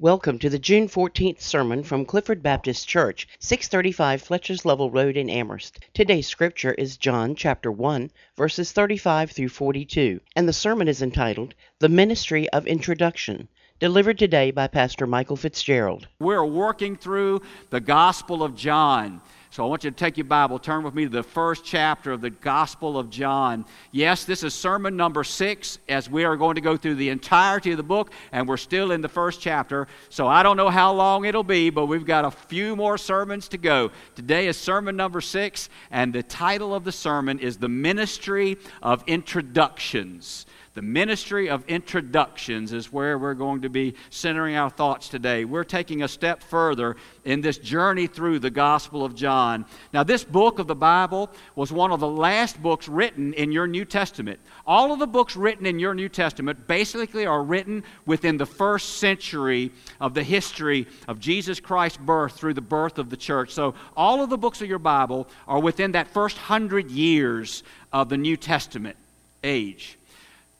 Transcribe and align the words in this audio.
Welcome 0.00 0.38
to 0.38 0.48
the 0.48 0.60
June 0.60 0.86
14th 0.86 1.40
sermon 1.40 1.82
from 1.82 2.04
Clifford 2.04 2.40
Baptist 2.40 2.86
Church, 2.86 3.26
635 3.40 4.22
Fletcher's 4.22 4.64
Level 4.64 4.92
Road 4.92 5.16
in 5.16 5.28
Amherst. 5.28 5.80
Today's 5.92 6.28
scripture 6.28 6.72
is 6.74 6.96
John 6.96 7.34
chapter 7.34 7.72
1, 7.72 8.12
verses 8.36 8.70
35 8.70 9.32
through 9.32 9.48
42, 9.48 10.20
and 10.36 10.46
the 10.48 10.52
sermon 10.52 10.86
is 10.86 11.02
entitled 11.02 11.56
The 11.80 11.88
Ministry 11.88 12.48
of 12.50 12.64
Introduction, 12.68 13.48
delivered 13.80 14.20
today 14.20 14.52
by 14.52 14.68
Pastor 14.68 15.04
Michael 15.04 15.34
Fitzgerald. 15.34 16.06
We're 16.20 16.44
working 16.44 16.94
through 16.94 17.42
the 17.70 17.80
Gospel 17.80 18.44
of 18.44 18.54
John. 18.54 19.20
So 19.50 19.64
I 19.64 19.68
want 19.68 19.82
you 19.82 19.90
to 19.90 19.96
take 19.96 20.18
your 20.18 20.26
Bible, 20.26 20.58
turn 20.58 20.84
with 20.84 20.94
me 20.94 21.04
to 21.04 21.10
the 21.10 21.22
first 21.22 21.64
chapter 21.64 22.12
of 22.12 22.20
the 22.20 22.28
Gospel 22.28 22.98
of 22.98 23.08
John. 23.08 23.64
Yes, 23.92 24.24
this 24.24 24.42
is 24.42 24.52
sermon 24.52 24.94
number 24.94 25.24
six, 25.24 25.78
as 25.88 26.08
we 26.10 26.24
are 26.24 26.36
going 26.36 26.56
to 26.56 26.60
go 26.60 26.76
through 26.76 26.96
the 26.96 27.08
entirety 27.08 27.70
of 27.70 27.78
the 27.78 27.82
book, 27.82 28.12
and 28.30 28.46
we're 28.46 28.58
still 28.58 28.92
in 28.92 29.00
the 29.00 29.08
first 29.08 29.40
chapter. 29.40 29.88
So 30.10 30.28
I 30.28 30.42
don't 30.42 30.58
know 30.58 30.68
how 30.68 30.92
long 30.92 31.24
it'll 31.24 31.42
be, 31.42 31.70
but 31.70 31.86
we've 31.86 32.04
got 32.04 32.26
a 32.26 32.30
few 32.30 32.76
more 32.76 32.98
sermons 32.98 33.48
to 33.48 33.58
go. 33.58 33.90
Today 34.14 34.48
is 34.48 34.58
sermon 34.58 34.96
number 34.96 35.22
six, 35.22 35.70
and 35.90 36.12
the 36.12 36.22
title 36.22 36.74
of 36.74 36.84
the 36.84 36.92
sermon 36.92 37.38
is 37.38 37.56
The 37.56 37.70
Ministry 37.70 38.58
of 38.82 39.02
Introductions. 39.06 40.44
The 40.78 40.82
ministry 40.82 41.50
of 41.50 41.64
introductions 41.66 42.72
is 42.72 42.92
where 42.92 43.18
we're 43.18 43.34
going 43.34 43.62
to 43.62 43.68
be 43.68 43.94
centering 44.10 44.54
our 44.54 44.70
thoughts 44.70 45.08
today. 45.08 45.44
We're 45.44 45.64
taking 45.64 46.04
a 46.04 46.06
step 46.06 46.40
further 46.40 46.94
in 47.24 47.40
this 47.40 47.58
journey 47.58 48.06
through 48.06 48.38
the 48.38 48.50
Gospel 48.50 49.04
of 49.04 49.16
John. 49.16 49.64
Now, 49.92 50.04
this 50.04 50.22
book 50.22 50.60
of 50.60 50.68
the 50.68 50.76
Bible 50.76 51.32
was 51.56 51.72
one 51.72 51.90
of 51.90 51.98
the 51.98 52.06
last 52.06 52.62
books 52.62 52.86
written 52.86 53.34
in 53.34 53.50
your 53.50 53.66
New 53.66 53.84
Testament. 53.84 54.38
All 54.68 54.92
of 54.92 55.00
the 55.00 55.08
books 55.08 55.34
written 55.34 55.66
in 55.66 55.80
your 55.80 55.94
New 55.94 56.08
Testament 56.08 56.68
basically 56.68 57.26
are 57.26 57.42
written 57.42 57.82
within 58.06 58.36
the 58.36 58.46
first 58.46 58.98
century 58.98 59.72
of 60.00 60.14
the 60.14 60.22
history 60.22 60.86
of 61.08 61.18
Jesus 61.18 61.58
Christ's 61.58 61.98
birth 61.98 62.34
through 62.34 62.54
the 62.54 62.60
birth 62.60 63.00
of 63.00 63.10
the 63.10 63.16
church. 63.16 63.52
So, 63.52 63.74
all 63.96 64.22
of 64.22 64.30
the 64.30 64.38
books 64.38 64.62
of 64.62 64.68
your 64.68 64.78
Bible 64.78 65.26
are 65.48 65.58
within 65.58 65.90
that 65.90 66.06
first 66.06 66.38
hundred 66.38 66.88
years 66.88 67.64
of 67.92 68.08
the 68.08 68.16
New 68.16 68.36
Testament 68.36 68.96
age. 69.42 69.97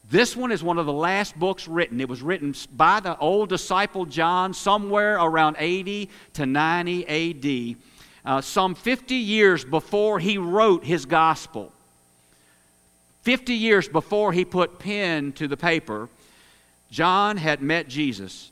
This 0.09 0.35
one 0.35 0.51
is 0.51 0.63
one 0.63 0.79
of 0.79 0.87
the 0.87 0.93
last 0.93 1.37
books 1.37 1.67
written. 1.67 2.01
It 2.01 2.09
was 2.09 2.23
written 2.23 2.55
by 2.75 2.99
the 2.99 3.15
old 3.19 3.49
disciple 3.49 4.05
John 4.05 4.55
somewhere 4.55 5.17
around 5.17 5.57
80 5.59 6.09
to 6.33 6.47
90 6.47 7.75
AD, 7.75 7.77
uh, 8.25 8.41
some 8.41 8.73
50 8.73 9.13
years 9.13 9.63
before 9.63 10.17
he 10.17 10.39
wrote 10.39 10.83
his 10.83 11.05
gospel. 11.05 11.71
50 13.21 13.53
years 13.53 13.87
before 13.87 14.33
he 14.33 14.45
put 14.45 14.79
pen 14.79 15.31
to 15.33 15.47
the 15.47 15.57
paper, 15.57 16.09
John 16.89 17.37
had 17.37 17.61
met 17.61 17.87
Jesus. 17.87 18.51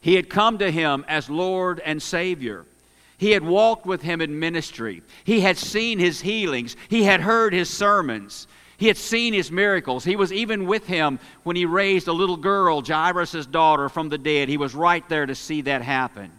He 0.00 0.14
had 0.14 0.30
come 0.30 0.58
to 0.58 0.70
him 0.70 1.04
as 1.08 1.28
Lord 1.28 1.80
and 1.80 2.00
Savior. 2.00 2.64
He 3.18 3.32
had 3.32 3.44
walked 3.44 3.86
with 3.86 4.02
him 4.02 4.20
in 4.20 4.38
ministry. 4.38 5.02
He 5.24 5.40
had 5.40 5.58
seen 5.58 5.98
his 5.98 6.20
healings. 6.20 6.76
He 6.88 7.02
had 7.02 7.20
heard 7.20 7.52
his 7.52 7.68
sermons. 7.68 8.46
He 8.80 8.86
had 8.86 8.96
seen 8.96 9.34
his 9.34 9.52
miracles. 9.52 10.04
He 10.04 10.16
was 10.16 10.32
even 10.32 10.64
with 10.64 10.86
him 10.86 11.18
when 11.42 11.54
he 11.54 11.66
raised 11.66 12.08
a 12.08 12.14
little 12.14 12.38
girl, 12.38 12.80
Jairus' 12.80 13.44
daughter, 13.44 13.90
from 13.90 14.08
the 14.08 14.16
dead. 14.16 14.48
He 14.48 14.56
was 14.56 14.74
right 14.74 15.06
there 15.06 15.26
to 15.26 15.34
see 15.34 15.60
that 15.60 15.82
happen. 15.82 16.32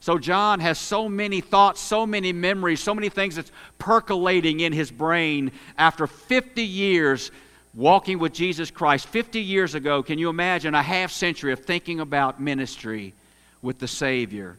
So 0.00 0.16
John 0.16 0.60
has 0.60 0.78
so 0.78 1.06
many 1.06 1.42
thoughts, 1.42 1.82
so 1.82 2.06
many 2.06 2.32
memories, 2.32 2.80
so 2.80 2.94
many 2.94 3.10
things 3.10 3.36
that's 3.36 3.52
percolating 3.78 4.60
in 4.60 4.72
his 4.72 4.90
brain 4.90 5.52
after 5.76 6.06
50 6.06 6.62
years 6.62 7.30
walking 7.74 8.18
with 8.18 8.32
Jesus 8.32 8.70
Christ. 8.70 9.06
50 9.08 9.42
years 9.42 9.74
ago, 9.74 10.02
can 10.02 10.18
you 10.18 10.30
imagine 10.30 10.74
a 10.74 10.82
half 10.82 11.12
century 11.12 11.52
of 11.52 11.66
thinking 11.66 12.00
about 12.00 12.40
ministry 12.40 13.12
with 13.60 13.78
the 13.80 13.88
Savior? 13.88 14.56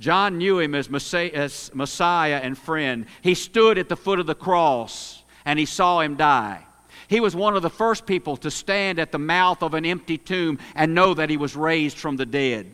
John 0.00 0.38
knew 0.38 0.60
him 0.60 0.74
as 0.74 0.88
Messiah 0.88 2.40
and 2.42 2.56
friend. 2.56 3.04
He 3.20 3.34
stood 3.34 3.76
at 3.76 3.90
the 3.90 3.96
foot 3.96 4.18
of 4.18 4.26
the 4.26 4.34
cross 4.34 5.17
and 5.48 5.58
he 5.58 5.64
saw 5.64 6.00
him 6.00 6.14
die. 6.14 6.60
He 7.08 7.20
was 7.20 7.34
one 7.34 7.56
of 7.56 7.62
the 7.62 7.70
first 7.70 8.04
people 8.04 8.36
to 8.36 8.50
stand 8.50 8.98
at 8.98 9.12
the 9.12 9.18
mouth 9.18 9.62
of 9.62 9.72
an 9.72 9.86
empty 9.86 10.18
tomb 10.18 10.58
and 10.74 10.94
know 10.94 11.14
that 11.14 11.30
he 11.30 11.38
was 11.38 11.56
raised 11.56 11.96
from 11.96 12.18
the 12.18 12.26
dead. 12.26 12.70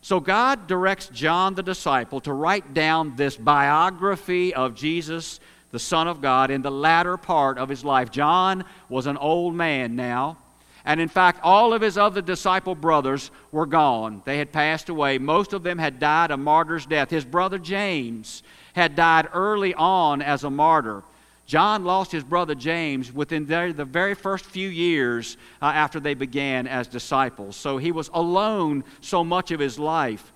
So 0.00 0.20
God 0.20 0.68
directs 0.68 1.08
John 1.08 1.56
the 1.56 1.64
disciple 1.64 2.20
to 2.20 2.32
write 2.32 2.74
down 2.74 3.16
this 3.16 3.36
biography 3.36 4.54
of 4.54 4.76
Jesus, 4.76 5.40
the 5.72 5.80
Son 5.80 6.06
of 6.06 6.20
God, 6.20 6.52
in 6.52 6.62
the 6.62 6.70
latter 6.70 7.16
part 7.16 7.58
of 7.58 7.68
his 7.68 7.84
life. 7.84 8.12
John 8.12 8.64
was 8.88 9.08
an 9.08 9.16
old 9.16 9.56
man 9.56 9.96
now. 9.96 10.36
And 10.84 11.00
in 11.00 11.08
fact, 11.08 11.40
all 11.42 11.72
of 11.72 11.82
his 11.82 11.98
other 11.98 12.22
disciple 12.22 12.76
brothers 12.76 13.32
were 13.50 13.66
gone. 13.66 14.22
They 14.24 14.38
had 14.38 14.52
passed 14.52 14.90
away. 14.90 15.18
Most 15.18 15.52
of 15.52 15.64
them 15.64 15.78
had 15.78 15.98
died 15.98 16.30
a 16.30 16.36
martyr's 16.36 16.86
death. 16.86 17.10
His 17.10 17.24
brother 17.24 17.58
James 17.58 18.44
had 18.74 18.94
died 18.94 19.26
early 19.32 19.74
on 19.74 20.22
as 20.22 20.44
a 20.44 20.50
martyr. 20.50 21.02
John 21.46 21.84
lost 21.84 22.10
his 22.10 22.24
brother 22.24 22.54
James 22.54 23.12
within 23.12 23.46
the 23.46 23.84
very 23.84 24.14
first 24.14 24.46
few 24.46 24.68
years 24.68 25.36
uh, 25.60 25.66
after 25.66 26.00
they 26.00 26.14
began 26.14 26.66
as 26.66 26.88
disciples. 26.88 27.54
So 27.56 27.76
he 27.76 27.92
was 27.92 28.10
alone 28.14 28.84
so 29.00 29.22
much 29.22 29.50
of 29.50 29.60
his 29.60 29.78
life. 29.78 30.32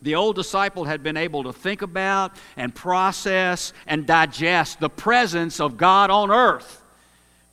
The 0.00 0.14
old 0.14 0.36
disciple 0.36 0.84
had 0.84 1.02
been 1.02 1.16
able 1.16 1.44
to 1.44 1.52
think 1.52 1.82
about 1.82 2.32
and 2.56 2.74
process 2.74 3.72
and 3.86 4.06
digest 4.06 4.80
the 4.80 4.90
presence 4.90 5.60
of 5.60 5.76
God 5.76 6.10
on 6.10 6.30
earth 6.30 6.82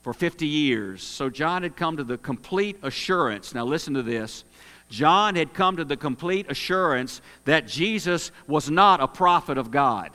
for 0.02 0.14
50 0.14 0.48
years. 0.48 1.04
So 1.04 1.30
John 1.30 1.64
had 1.64 1.76
come 1.76 1.98
to 1.98 2.04
the 2.04 2.18
complete 2.18 2.78
assurance. 2.84 3.54
Now, 3.54 3.66
listen 3.66 3.94
to 3.94 4.04
this. 4.04 4.44
John 4.90 5.36
had 5.36 5.54
come 5.54 5.78
to 5.78 5.86
the 5.86 5.96
complete 5.96 6.50
assurance 6.50 7.22
that 7.46 7.68
Jesus 7.68 8.32
was 8.48 8.70
not 8.70 9.00
a 9.00 9.08
prophet 9.08 9.58
of 9.58 9.72
God. 9.72 10.12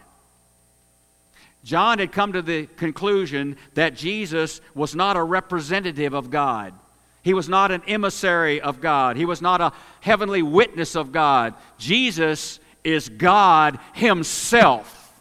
John 1.67 1.99
had 1.99 2.13
come 2.13 2.33
to 2.33 2.43
the 2.43 2.67
conclusion 2.77 3.57
that 3.75 3.97
Jesus 3.97 4.61
was 4.77 4.95
not 4.95 5.17
a 5.17 5.23
representative 5.23 6.15
of 6.15 6.31
God. 6.31 6.73
He 7.25 7.35
was 7.35 7.49
not 7.49 7.73
an 7.73 7.83
emissary 7.89 8.61
of 8.61 8.81
God. 8.81 9.17
He 9.17 9.25
was 9.25 9.43
not 9.43 9.61
a 9.61 9.73
heavenly 10.01 10.43
witness 10.43 10.95
of 10.95 11.11
God. 11.11 11.55
Jesus 11.77 12.61
is 12.85 13.09
God 13.09 13.81
Himself 13.95 15.13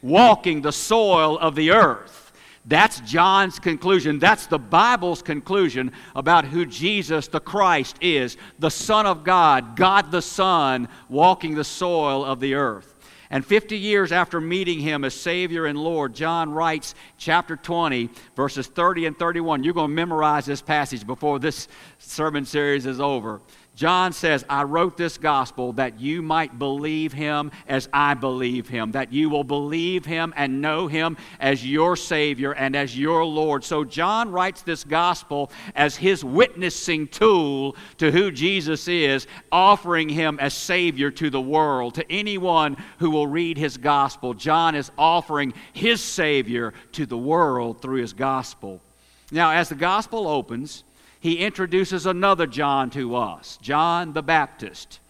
walking 0.00 0.62
the 0.62 0.70
soil 0.70 1.36
of 1.36 1.56
the 1.56 1.72
earth. 1.72 2.30
That's 2.64 3.00
John's 3.00 3.58
conclusion. 3.58 4.20
That's 4.20 4.46
the 4.46 4.60
Bible's 4.60 5.20
conclusion 5.20 5.90
about 6.14 6.44
who 6.44 6.64
Jesus 6.64 7.26
the 7.26 7.40
Christ 7.40 7.96
is 8.00 8.36
the 8.60 8.70
Son 8.70 9.04
of 9.04 9.24
God, 9.24 9.74
God 9.74 10.12
the 10.12 10.22
Son, 10.22 10.86
walking 11.08 11.56
the 11.56 11.64
soil 11.64 12.24
of 12.24 12.38
the 12.38 12.54
earth. 12.54 12.97
And 13.30 13.44
50 13.44 13.76
years 13.76 14.10
after 14.10 14.40
meeting 14.40 14.80
him 14.80 15.04
as 15.04 15.12
Savior 15.14 15.66
and 15.66 15.78
Lord, 15.78 16.14
John 16.14 16.50
writes, 16.50 16.94
chapter 17.18 17.56
20, 17.56 18.08
verses 18.34 18.66
30 18.66 19.06
and 19.06 19.18
31. 19.18 19.64
You're 19.64 19.74
going 19.74 19.90
to 19.90 19.94
memorize 19.94 20.46
this 20.46 20.62
passage 20.62 21.06
before 21.06 21.38
this 21.38 21.68
sermon 21.98 22.46
series 22.46 22.86
is 22.86 23.00
over. 23.00 23.40
John 23.78 24.12
says, 24.12 24.44
I 24.48 24.64
wrote 24.64 24.96
this 24.96 25.18
gospel 25.18 25.74
that 25.74 26.00
you 26.00 26.20
might 26.20 26.58
believe 26.58 27.12
him 27.12 27.52
as 27.68 27.88
I 27.92 28.14
believe 28.14 28.68
him, 28.68 28.90
that 28.90 29.12
you 29.12 29.30
will 29.30 29.44
believe 29.44 30.04
him 30.04 30.34
and 30.36 30.60
know 30.60 30.88
him 30.88 31.16
as 31.38 31.64
your 31.64 31.94
Savior 31.94 32.50
and 32.50 32.74
as 32.74 32.98
your 32.98 33.24
Lord. 33.24 33.62
So 33.62 33.84
John 33.84 34.32
writes 34.32 34.62
this 34.62 34.82
gospel 34.82 35.52
as 35.76 35.94
his 35.94 36.24
witnessing 36.24 37.06
tool 37.06 37.76
to 37.98 38.10
who 38.10 38.32
Jesus 38.32 38.88
is, 38.88 39.28
offering 39.52 40.08
him 40.08 40.40
as 40.40 40.54
Savior 40.54 41.12
to 41.12 41.30
the 41.30 41.40
world. 41.40 41.94
To 41.94 42.12
anyone 42.12 42.76
who 42.98 43.10
will 43.10 43.28
read 43.28 43.58
his 43.58 43.76
gospel, 43.76 44.34
John 44.34 44.74
is 44.74 44.90
offering 44.98 45.54
his 45.72 46.02
Savior 46.02 46.74
to 46.94 47.06
the 47.06 47.16
world 47.16 47.80
through 47.80 48.00
his 48.00 48.12
gospel. 48.12 48.82
Now, 49.30 49.52
as 49.52 49.68
the 49.68 49.76
gospel 49.76 50.26
opens, 50.26 50.82
he 51.20 51.38
introduces 51.38 52.06
another 52.06 52.46
John 52.46 52.90
to 52.90 53.16
us, 53.16 53.58
John 53.60 54.12
the 54.12 54.22
Baptist. 54.22 55.00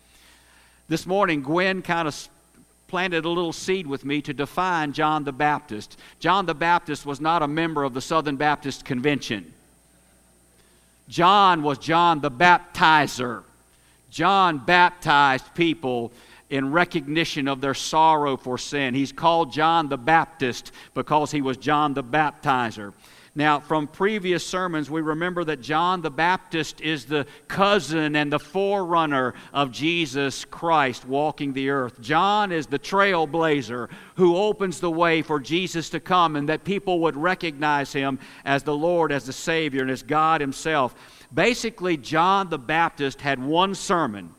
This 0.88 1.06
morning, 1.06 1.42
Gwen 1.42 1.82
kind 1.82 2.08
of 2.08 2.28
planted 2.86 3.26
a 3.26 3.28
little 3.28 3.52
seed 3.52 3.86
with 3.86 4.04
me 4.04 4.22
to 4.22 4.32
define 4.32 4.94
John 4.94 5.24
the 5.24 5.32
Baptist. 5.32 5.98
John 6.18 6.46
the 6.46 6.54
Baptist 6.54 7.04
was 7.04 7.20
not 7.20 7.42
a 7.42 7.48
member 7.48 7.84
of 7.84 7.92
the 7.92 8.00
Southern 8.00 8.36
Baptist 8.36 8.84
Convention. 8.86 9.52
John 11.08 11.62
was 11.62 11.78
John 11.78 12.20
the 12.20 12.30
Baptizer. 12.30 13.42
John 14.10 14.58
baptized 14.58 15.54
people 15.54 16.12
in 16.48 16.72
recognition 16.72 17.46
of 17.46 17.60
their 17.60 17.74
sorrow 17.74 18.38
for 18.38 18.56
sin. 18.56 18.94
He's 18.94 19.12
called 19.12 19.52
John 19.52 19.90
the 19.90 19.98
Baptist 19.98 20.72
because 20.94 21.30
he 21.30 21.42
was 21.42 21.58
John 21.58 21.92
the 21.92 22.02
Baptizer. 22.02 22.94
Now, 23.38 23.60
from 23.60 23.86
previous 23.86 24.44
sermons, 24.44 24.90
we 24.90 25.00
remember 25.00 25.44
that 25.44 25.60
John 25.60 26.02
the 26.02 26.10
Baptist 26.10 26.80
is 26.80 27.04
the 27.04 27.24
cousin 27.46 28.16
and 28.16 28.32
the 28.32 28.40
forerunner 28.40 29.32
of 29.52 29.70
Jesus 29.70 30.44
Christ 30.44 31.06
walking 31.06 31.52
the 31.52 31.70
earth. 31.70 32.00
John 32.00 32.50
is 32.50 32.66
the 32.66 32.80
trailblazer 32.80 33.90
who 34.16 34.36
opens 34.36 34.80
the 34.80 34.90
way 34.90 35.22
for 35.22 35.38
Jesus 35.38 35.88
to 35.90 36.00
come 36.00 36.34
and 36.34 36.48
that 36.48 36.64
people 36.64 36.98
would 37.02 37.16
recognize 37.16 37.92
him 37.92 38.18
as 38.44 38.64
the 38.64 38.74
Lord, 38.74 39.12
as 39.12 39.26
the 39.26 39.32
Savior, 39.32 39.82
and 39.82 39.90
as 39.92 40.02
God 40.02 40.40
Himself. 40.40 40.96
Basically, 41.32 41.96
John 41.96 42.48
the 42.48 42.58
Baptist 42.58 43.20
had 43.20 43.40
one 43.40 43.76
sermon. 43.76 44.34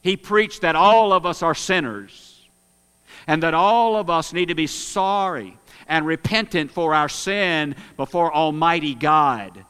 He 0.00 0.16
preached 0.16 0.62
that 0.62 0.76
all 0.76 1.12
of 1.12 1.26
us 1.26 1.42
are 1.42 1.54
sinners 1.54 2.40
and 3.26 3.42
that 3.42 3.52
all 3.52 3.96
of 3.96 4.08
us 4.08 4.32
need 4.32 4.48
to 4.48 4.54
be 4.54 4.66
sorry 4.66 5.58
and 5.88 6.06
repentant 6.06 6.70
for 6.70 6.94
our 6.94 7.08
sin 7.08 7.74
before 7.96 8.34
Almighty 8.34 8.94
God. 8.94 9.64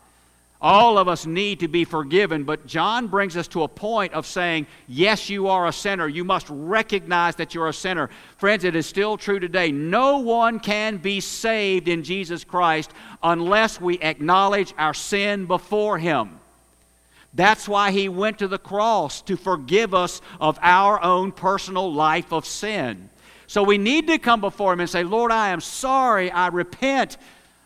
All 0.63 0.97
of 0.97 1.09
us 1.09 1.27
need 1.27 1.59
to 1.59 1.69
be 1.69 1.85
forgiven, 1.85 2.45
but 2.45 2.67
John 2.67 3.09
brings 3.09 3.37
us 3.37 3.49
to 3.49 3.65
a 3.65 3.69
point 3.69 4.13
of 4.13 4.29
saying, 4.29 4.69
Yes, 4.87 5.29
you 5.29 5.49
are 5.49 5.67
a 5.67 5.73
sinner. 5.73 6.07
You 6.07 6.23
must 6.23 6.47
recognize 6.49 7.35
that 7.37 7.53
you're 7.53 7.67
a 7.67 7.75
sinner. 7.75 8.11
Friends, 8.37 8.63
it 8.63 8.77
is 8.77 8.87
still 8.87 9.17
true 9.17 9.41
today. 9.41 9.73
No 9.73 10.19
one 10.19 10.61
can 10.61 10.99
be 10.99 11.19
saved 11.19 11.89
in 11.89 12.05
Jesus 12.05 12.45
Christ 12.45 12.93
unless 13.25 13.81
we 13.81 13.99
acknowledge 13.99 14.73
our 14.79 14.95
sin 14.95 15.47
before 15.47 15.99
Him. 15.99 16.39
That's 17.35 17.67
why 17.67 17.91
He 17.91 18.09
went 18.09 18.39
to 18.39 18.47
the 18.47 18.57
cross 18.57 19.21
to 19.23 19.37
forgive 19.37 19.95
us 19.95 20.21
of 20.41 20.61
our 20.63 21.03
own 21.03 21.33
personal 21.33 21.93
life 21.93 22.33
of 22.33 22.47
sin. 22.47 23.11
So 23.53 23.63
we 23.63 23.77
need 23.77 24.07
to 24.07 24.17
come 24.17 24.41
before 24.41 24.73
Him 24.73 24.81
and 24.81 24.89
say, 24.89 25.05
Lord, 25.05 25.31
I 25.31 25.51
am 25.51 25.61
sorry. 25.61 26.31
I 26.31 26.47
repent. 26.47 27.19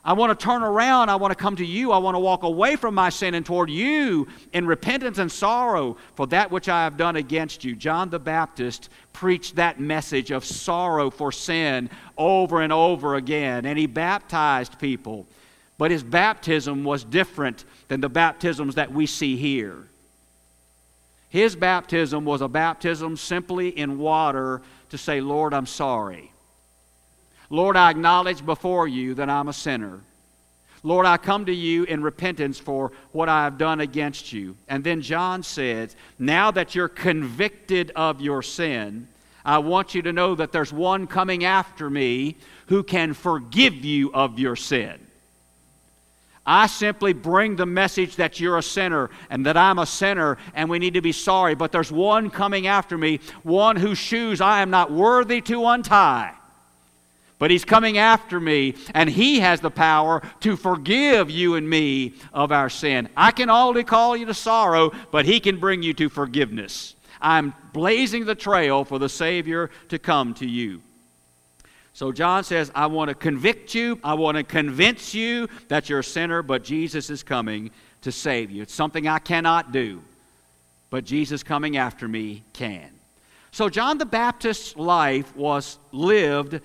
I 0.05 0.15
want 0.15 0.37
to 0.37 0.45
turn 0.45 0.65
around. 0.65 1.11
I 1.11 1.15
want 1.15 1.31
to 1.31 1.37
come 1.37 1.55
to 1.55 1.65
you. 1.65 1.93
I 1.93 1.99
want 1.99 2.17
to 2.17 2.19
walk 2.19 2.43
away 2.43 2.75
from 2.75 2.93
my 2.93 3.09
sin 3.09 3.35
and 3.35 3.47
toward 3.47 3.71
you 3.71 4.27
in 4.53 4.67
repentance 4.67 5.19
and 5.19 5.31
sorrow 5.31 5.97
for 6.17 6.27
that 6.27 6.51
which 6.51 6.69
I 6.69 6.83
have 6.83 6.97
done 6.97 7.15
against 7.15 7.63
you. 7.63 7.77
John 7.77 8.11
the 8.11 8.19
Baptist 8.19 8.89
preached 9.13 9.55
that 9.55 9.79
message 9.79 10.33
of 10.33 10.45
sorrow 10.45 11.09
for 11.09 11.31
sin 11.31 11.89
over 12.19 12.63
and 12.63 12.73
over 12.73 13.15
again, 13.15 13.65
and 13.65 13.79
he 13.79 13.87
baptized 13.87 14.81
people. 14.81 15.25
But 15.79 15.93
his 15.93 16.03
baptism 16.03 16.83
was 16.83 17.05
different 17.05 17.65
than 17.87 18.01
the 18.01 18.09
baptisms 18.09 18.75
that 18.75 18.91
we 18.91 19.07
see 19.07 19.37
here. 19.37 19.85
His 21.29 21.57
baptism 21.57 22.25
was 22.25 22.41
a 22.41 22.49
baptism 22.49 23.17
simply 23.17 23.69
in 23.69 23.99
water 23.99 24.63
to 24.91 24.99
say, 24.99 25.21
Lord, 25.21 25.53
I'm 25.53 25.67
sorry. 25.67 26.33
Lord, 27.51 27.77
I 27.77 27.91
acknowledge 27.91 28.45
before 28.45 28.89
you 28.89 29.15
that 29.15 29.31
I'm 29.31 29.49
a 29.49 29.53
sinner. 29.53 30.01
Lord, 30.83 31.07
I 31.07 31.17
come 31.17 31.47
to 31.47 31.55
you 31.55 31.85
in 31.85 32.03
repentance 32.03 32.59
for 32.59 32.93
what 33.13 33.29
I 33.29 33.45
have 33.45 33.59
done 33.59 33.81
against 33.81 34.33
you. 34.33 34.57
And 34.69 34.85
then 34.85 35.01
John 35.03 35.43
says, 35.43 35.97
Now 36.19 36.51
that 36.53 36.75
you're 36.75 36.89
convicted 36.89 37.91
of 37.97 38.21
your 38.21 38.43
sin, 38.43 39.09
I 39.45 39.59
want 39.59 39.95
you 39.95 40.03
to 40.03 40.13
know 40.13 40.35
that 40.35 40.53
there's 40.53 40.73
one 40.73 41.07
coming 41.07 41.45
after 41.45 41.89
me 41.89 42.37
who 42.67 42.83
can 42.83 43.15
forgive 43.15 43.75
you 43.85 44.13
of 44.13 44.39
your 44.39 44.57
sin. 44.57 45.06
I 46.47 46.69
simply 46.69 47.13
bring 47.13 47.57
the 47.57 47.67
message 47.67 48.17
that 48.17 48.39
you're 48.39 48.59
a 48.59 48.63
sinner 48.63 49.11
and 49.31 49.45
that 49.47 49.57
I'm 49.57 49.79
a 49.79 49.87
sinner 49.87 50.39
and 50.55 50.71
we 50.71 50.79
need 50.79 50.95
to 50.95 51.01
be 51.01 51.13
sorry. 51.13 51.55
But 51.55 51.73
there's 51.73 51.91
one 51.91 52.31
coming 52.31 52.67
after 52.67 52.97
me, 52.97 53.21
one 53.43 53.77
whose 53.77 53.99
shoes 53.99 54.41
I 54.41 54.63
am 54.63 54.71
not 54.71 54.93
worthy 54.93 55.41
to 55.43 55.67
untie. 55.67 56.33
But 57.39 57.51
he's 57.51 57.67
coming 57.67 57.99
after 57.99 58.41
me, 58.41 58.77
and 58.95 59.11
he 59.11 59.41
has 59.41 59.61
the 59.61 59.71
power 59.71 60.23
to 60.41 60.57
forgive 60.57 61.31
you 61.31 61.57
and 61.57 61.69
me 61.69 62.15
of 62.33 62.51
our 62.51 62.71
sin. 62.71 63.11
I 63.15 63.31
can 63.31 63.51
only 63.51 63.85
call 63.85 64.17
you 64.17 64.25
to 64.25 64.33
sorrow, 64.33 64.93
but 65.11 65.27
he 65.27 65.39
can 65.39 65.59
bring 65.59 65.83
you 65.83 65.93
to 65.95 66.09
forgiveness. 66.09 66.95
I'm 67.21 67.53
blazing 67.75 68.25
the 68.25 68.35
trail 68.35 68.85
for 68.85 68.99
the 68.99 69.11
Savior 69.11 69.71
to 69.91 69.99
come 69.99 70.33
to 70.35 70.47
you. 70.47 70.81
So 71.97 72.13
John 72.13 72.45
says, 72.45 72.71
I 72.75 72.89
want 72.89 73.09
to 73.09 73.15
convict 73.15 73.75
you, 73.75 73.99
I 74.05 74.13
want 74.13 74.37
to 74.37 74.45
convince 74.45 75.15
you 75.15 75.49
that 75.69 75.89
you're 75.89 76.01
a 76.01 76.05
sinner, 76.05 76.43
but 76.43 76.63
Jesus 76.63 77.09
is 77.09 77.23
coming 77.23 77.71
to 78.03 78.13
save 78.13 78.51
you. 78.51 78.61
It's 78.61 78.75
something 78.75 79.09
I 79.09 79.19
cannot 79.19 79.73
do, 79.73 80.03
but 80.91 81.07
Jesus 81.07 81.43
coming 81.43 81.79
after 81.79 82.07
me 82.07 82.43
can. 82.53 82.91
So 83.51 83.71
John 83.71 83.97
the 83.97 84.05
Baptist's 84.05 84.77
life 84.77 85.35
was 85.35 85.79
lived 85.91 86.61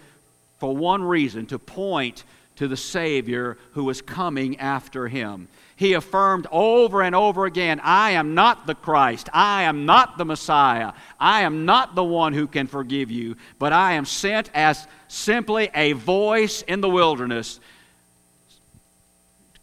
for 0.60 0.76
one 0.76 1.02
reason 1.02 1.46
to 1.46 1.58
point 1.58 2.26
to 2.62 2.68
the 2.68 2.78
Savior 2.78 3.58
who 3.72 3.84
was 3.84 4.04
coming 4.04 4.60
after 4.60 5.08
him. 5.08 5.48
He 5.76 5.94
affirmed 5.94 6.46
over 6.52 7.02
and 7.02 7.16
over 7.16 7.48
again, 7.48 7.82
I 7.84 8.12
am 8.12 8.36
not 8.36 8.68
the 8.68 8.76
Christ. 8.76 9.30
I 9.34 9.64
am 9.64 9.88
not 9.88 10.20
the 10.20 10.26
Messiah. 10.26 10.94
I 11.20 11.42
am 11.42 11.66
not 11.66 11.96
the 11.96 12.04
one 12.04 12.34
who 12.34 12.46
can 12.46 12.68
forgive 12.68 13.10
you, 13.10 13.36
but 13.58 13.74
I 13.74 13.94
am 13.94 14.06
sent 14.06 14.52
as 14.54 14.88
simply 15.08 15.72
a 15.74 15.94
voice 15.94 16.62
in 16.62 16.82
the 16.82 16.90
wilderness 16.90 17.60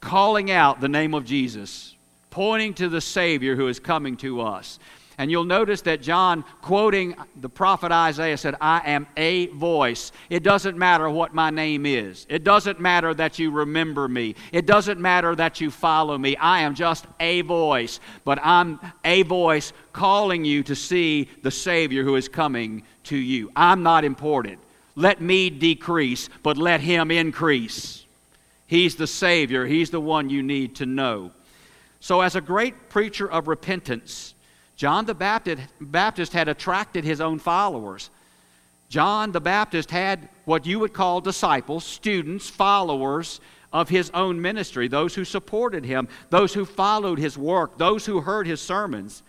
calling 0.01 0.51
out 0.51 0.81
the 0.81 0.89
name 0.89 1.15
of 1.15 1.25
Jesus, 1.25 1.95
pointing 2.31 2.75
to 2.75 2.89
the 2.89 3.01
Savior 3.01 3.55
who 3.55 3.69
is 3.69 3.79
coming 3.79 4.17
to 4.17 4.41
us. 4.41 4.81
And 5.19 5.33
you'll 5.33 5.43
notice 5.43 5.83
that 5.83 6.01
John, 6.01 6.45
quoting 6.63 7.17
the 7.41 7.49
prophet 7.49 7.91
Isaiah, 7.91 8.37
said, 8.37 8.55
I 8.61 8.81
am 8.87 9.09
a 9.17 9.49
voice. 9.49 10.13
It 10.31 10.45
doesn't 10.45 10.79
matter 10.79 11.11
what 11.11 11.35
my 11.35 11.51
name 11.51 11.87
is. 11.87 12.25
It 12.29 12.45
doesn't 12.45 12.79
matter 12.79 13.13
that 13.15 13.37
you 13.37 13.51
remember 13.51 14.07
me. 14.07 14.37
It 14.53 14.65
doesn't 14.65 15.01
matter 15.01 15.35
that 15.35 15.61
you 15.61 15.73
follow 15.73 16.17
me. 16.17 16.37
I 16.37 16.61
am 16.61 16.77
just 16.77 17.05
a 17.19 17.41
voice. 17.41 17.99
But 18.25 18.39
I'm 18.45 18.79
a 19.05 19.23
voice 19.23 19.73
calling 19.93 20.45
you 20.45 20.63
to 20.63 20.77
see 20.77 21.29
the 21.43 21.51
Savior 21.51 22.05
who 22.05 22.15
is 22.15 22.29
coming 22.29 22.85
to 23.05 23.17
you. 23.17 23.51
I'm 23.57 23.83
not 23.83 24.05
important. 24.05 24.61
Let 24.95 25.21
me 25.21 25.51
decrease, 25.51 26.29
but 26.45 26.57
let 26.57 26.81
him 26.81 27.11
increase. 27.11 28.05
He's 28.69 28.95
the 28.95 29.07
Savior. 29.09 29.67
He's 29.67 29.91
the 29.91 30.01
one 30.01 30.31
you 30.31 30.45
need 30.45 30.77
to 30.77 30.87
know. 30.87 31.33
So, 32.01 32.21
as 32.21 32.37
a 32.37 32.41
great 32.41 32.89
preacher 32.89 33.29
of 33.29 33.49
repentance, 33.49 34.35
John 34.79 35.07
the 35.07 35.15
Baptist 35.15 36.33
had 36.33 36.49
attracted 36.49 37.05
his 37.05 37.21
own 37.21 37.41
followers. 37.41 38.11
John 38.89 39.33
the 39.33 39.41
Baptist 39.41 39.91
had 39.91 40.29
what 40.45 40.67
you 40.67 40.79
would 40.79 40.93
call 40.95 41.21
disciples, 41.21 41.85
students, 41.85 42.49
followers 42.49 43.41
of 43.73 43.89
his 43.89 44.09
own 44.15 44.41
ministry, 44.41 44.87
those 44.87 45.17
who 45.17 45.25
supported 45.25 45.85
him, 45.85 46.07
those 46.31 46.55
who 46.55 46.65
followed 46.65 47.19
his 47.19 47.37
work, 47.37 47.77
those 47.77 48.07
who 48.07 48.21
heard 48.21 48.47
his 48.47 48.61
sermons. 48.61 49.25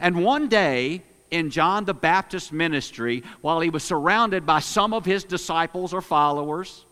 And 0.00 0.24
one 0.24 0.48
day 0.48 1.04
in 1.30 1.50
John 1.50 1.84
the 1.84 1.94
Baptist's 1.94 2.50
ministry, 2.50 3.22
while 3.42 3.60
he 3.60 3.70
was 3.70 3.84
surrounded 3.84 4.44
by 4.44 4.58
some 4.58 4.92
of 4.92 5.04
his 5.04 5.22
disciples 5.22 5.94
or 5.94 6.02
followers, 6.02 6.84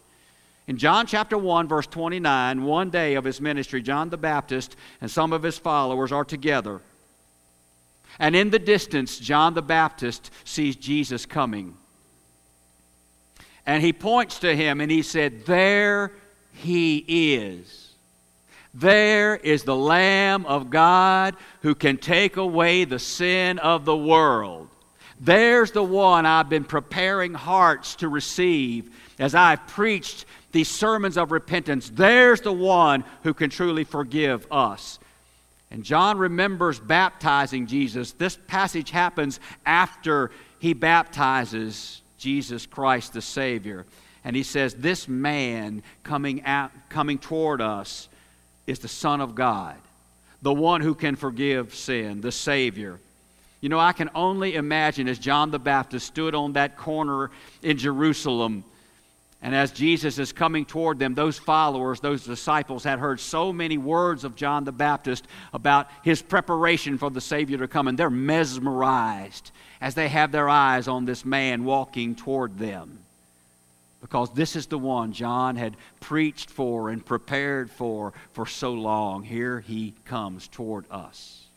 in 0.69 0.77
John 0.77 1.05
chapter 1.07 1.37
1, 1.37 1.67
verse 1.67 1.89
29, 1.89 2.63
one 2.63 2.91
day 2.91 3.17
of 3.17 3.25
his 3.25 3.41
ministry, 3.41 3.83
John 3.83 4.09
the 4.09 4.17
Baptist 4.17 4.77
and 5.01 5.11
some 5.11 5.33
of 5.33 5.43
his 5.43 5.59
followers 5.59 6.13
are 6.13 6.25
together. 6.25 6.81
And 8.19 8.35
in 8.35 8.51
the 8.51 8.59
distance, 8.59 9.19
John 9.19 9.55
the 9.55 9.63
Baptist 9.63 10.31
sees 10.45 10.77
Jesus 10.77 11.27
coming. 11.27 11.77
And 13.65 13.83
he 13.83 13.93
points 13.93 14.41
to 14.41 14.57
him 14.57 14.81
and 14.81 14.91
he 14.91 15.03
said, 15.03 15.45
There 15.47 16.13
he 16.53 17.05
is. 17.07 17.89
There 18.75 19.37
is 19.37 19.65
the 19.65 19.77
Lamb 19.77 20.47
of 20.47 20.71
God 20.71 21.37
who 21.63 21.75
can 21.75 21.97
take 21.97 22.37
away 22.37 22.85
the 22.85 22.99
sin 22.99 23.59
of 23.59 23.85
the 23.85 23.97
world. 23.97 24.69
There's 25.21 25.73
the 25.73 25.83
one 25.83 26.27
I've 26.27 26.49
been 26.49 26.65
preparing 26.65 27.35
hearts 27.35 27.97
to 27.97 28.09
receive 28.09 28.95
as 29.19 29.35
I've 29.35 29.67
preached 29.67 30.27
these 30.53 30.69
sermons 30.69 31.17
of 31.17 31.33
repentance. 31.33 31.91
There's 31.91 32.41
the 32.41 32.53
one 32.53 33.05
who 33.23 33.35
can 33.35 33.51
truly 33.51 33.85
forgive 33.85 34.47
us. 34.51 34.99
And 35.71 35.85
John 35.85 36.19
remembers 36.19 36.81
baptizing 36.81 37.67
Jesus. 37.67 38.13
This 38.13 38.39
passage 38.47 38.91
happens 38.91 39.39
after 39.67 40.31
he 40.59 40.73
baptizes 40.73 42.01
Jesus 42.19 42.67
Christ 42.67 43.13
the 43.13 43.23
Savior. 43.23 43.85
And 44.25 44.35
he 44.35 44.43
says, 44.43 44.75
This 44.75 45.09
man 45.09 45.83
coming, 46.03 46.45
out, 46.45 46.73
coming 46.89 47.19
toward 47.19 47.61
us 47.61 48.09
is 48.67 48.79
the 48.79 48.89
Son 48.89 49.21
of 49.21 49.35
God, 49.35 49.77
the 50.43 50.53
one 50.53 50.81
who 50.81 50.95
can 50.95 51.17
forgive 51.17 51.75
sin, 51.75 52.21
the 52.21 52.33
Savior. 52.33 52.99
You 53.61 53.69
know, 53.69 53.79
I 53.79 53.93
can 53.93 54.11
only 54.15 54.55
imagine 54.55 55.09
as 55.09 55.19
John 55.19 55.51
the 55.51 55.59
Baptist 55.59 56.07
stood 56.07 56.35
on 56.35 56.53
that 56.53 56.77
corner 56.77 57.31
in 57.63 57.77
Jerusalem 57.77 58.65
and 59.41 59.55
as 59.55 59.71
Jesus 59.71 60.19
is 60.19 60.33
coming 60.33 60.65
toward 60.65 60.99
them, 60.99 61.15
those 61.15 61.39
followers, 61.39 62.01
those 62.01 62.25
disciples, 62.25 62.83
had 62.83 62.99
heard 62.99 63.21
so 63.21 63.53
many 63.53 63.79
words 63.79 64.25
of 64.25 64.35
John 64.35 64.65
the 64.65 64.73
Baptist 64.73 65.29
about 65.53 65.89
his 66.03 66.21
preparation 66.21 66.99
for 66.99 67.09
the 67.09 67.21
Savior 67.21 67.59
to 67.59 67.69
come, 67.69 67.87
and 67.87 67.97
they're 67.97 68.11
mesmerized 68.11 69.53
as 69.81 69.95
they 69.95 70.09
have 70.09 70.33
their 70.33 70.49
eyes 70.49 70.89
on 70.89 71.05
this 71.05 71.25
man 71.25 71.65
walking 71.65 72.17
toward 72.17 72.59
them. 72.59 72.99
Because 74.01 74.33
this 74.33 74.57
is 74.57 74.67
the 74.67 74.79
one 74.79 75.13
John 75.13 75.55
had 75.55 75.77
preached 76.01 76.51
for 76.51 76.91
and 76.91 77.05
prepared 77.05 77.71
for 77.71 78.15
for 78.33 78.47
so 78.47 78.73
long. 78.73 79.23
Here 79.23 79.61
he 79.61 79.95
comes 80.05 80.49
toward 80.49 80.85
us. 80.91 81.48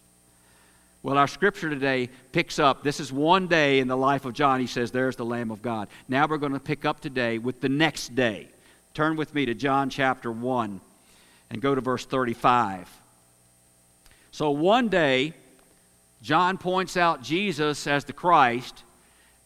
Well, 1.03 1.17
our 1.17 1.27
scripture 1.27 1.69
today 1.69 2.09
picks 2.31 2.59
up. 2.59 2.83
This 2.83 2.99
is 2.99 3.11
one 3.11 3.47
day 3.47 3.79
in 3.79 3.87
the 3.87 3.97
life 3.97 4.25
of 4.25 4.33
John. 4.33 4.59
He 4.59 4.67
says, 4.67 4.91
There's 4.91 5.15
the 5.15 5.25
Lamb 5.25 5.49
of 5.49 5.61
God. 5.61 5.87
Now 6.07 6.27
we're 6.27 6.37
going 6.37 6.53
to 6.53 6.59
pick 6.59 6.85
up 6.85 6.99
today 6.99 7.39
with 7.39 7.59
the 7.59 7.69
next 7.69 8.13
day. 8.13 8.49
Turn 8.93 9.15
with 9.15 9.33
me 9.33 9.45
to 9.47 9.55
John 9.55 9.89
chapter 9.89 10.31
1 10.31 10.79
and 11.49 11.61
go 11.61 11.73
to 11.73 11.81
verse 11.81 12.05
35. 12.05 12.87
So 14.31 14.51
one 14.51 14.89
day, 14.89 15.33
John 16.21 16.59
points 16.59 16.95
out 16.95 17.23
Jesus 17.23 17.87
as 17.87 18.05
the 18.05 18.13
Christ, 18.13 18.83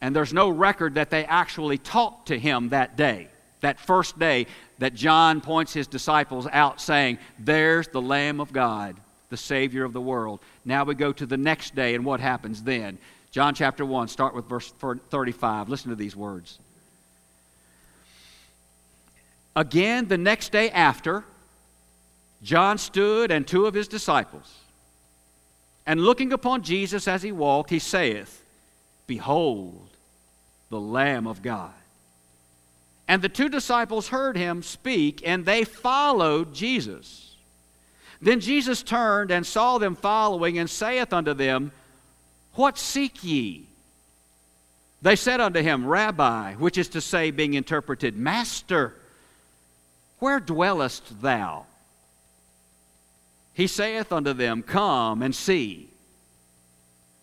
and 0.02 0.14
there's 0.14 0.34
no 0.34 0.50
record 0.50 0.96
that 0.96 1.10
they 1.10 1.24
actually 1.24 1.78
talked 1.78 2.28
to 2.28 2.38
him 2.38 2.70
that 2.70 2.98
day, 2.98 3.30
that 3.62 3.80
first 3.80 4.20
day 4.20 4.48
that 4.80 4.94
John 4.94 5.40
points 5.40 5.72
his 5.72 5.88
disciples 5.88 6.48
out, 6.52 6.82
saying, 6.82 7.18
There's 7.40 7.88
the 7.88 8.02
Lamb 8.02 8.42
of 8.42 8.52
God, 8.52 8.98
the 9.30 9.38
Savior 9.38 9.84
of 9.84 9.94
the 9.94 10.02
world. 10.02 10.40
Now 10.64 10.84
we 10.84 10.96
go 10.96 11.12
to 11.12 11.26
the 11.26 11.38
next 11.38 11.76
day, 11.76 11.96
and 11.96 12.06
what 12.06 12.20
happens 12.20 12.64
then? 12.64 12.98
John 13.32 13.54
chapter 13.54 13.86
1, 13.86 14.08
start 14.08 14.34
with 14.34 14.46
verse 14.46 14.72
35. 14.72 15.70
Listen 15.70 15.90
to 15.90 15.96
these 15.96 16.16
words. 16.16 16.60
Again, 19.56 20.08
the 20.08 20.18
next 20.18 20.52
day 20.52 20.70
after, 20.70 21.24
John 22.44 22.78
stood 22.78 23.32
and 23.32 23.48
two 23.48 23.66
of 23.66 23.74
his 23.74 23.88
disciples. 23.88 24.54
And 25.86 26.02
looking 26.02 26.34
upon 26.34 26.64
Jesus 26.64 27.08
as 27.08 27.24
he 27.24 27.32
walked, 27.32 27.70
he 27.70 27.80
saith, 27.80 28.44
Behold, 29.08 29.90
the 30.70 30.80
Lamb 30.80 31.28
of 31.28 31.42
God. 31.42 31.74
And 33.08 33.22
the 33.22 33.30
two 33.30 33.50
disciples 33.50 34.08
heard 34.08 34.36
him 34.36 34.64
speak, 34.64 35.22
and 35.26 35.46
they 35.46 35.64
followed 35.64 36.54
Jesus. 36.54 37.35
Then 38.26 38.40
Jesus 38.40 38.82
turned 38.82 39.30
and 39.30 39.46
saw 39.46 39.78
them 39.78 39.96
following, 39.96 40.58
and 40.58 40.68
saith 40.68 41.14
unto 41.14 41.36
them, 41.36 41.72
What 42.56 42.80
seek 42.80 43.24
ye? 43.24 43.68
They 45.04 45.16
said 45.16 45.40
unto 45.40 45.62
him, 45.62 45.86
Rabbi, 45.86 46.56
which 46.56 46.80
is 46.80 46.88
to 46.90 47.02
say, 47.02 47.30
being 47.30 47.54
interpreted, 47.54 48.18
Master, 48.18 48.96
where 50.18 50.40
dwellest 50.40 51.22
thou? 51.22 51.68
He 53.54 53.68
saith 53.68 54.12
unto 54.12 54.34
them, 54.34 54.64
Come 54.64 55.22
and 55.22 55.36
see. 55.36 55.90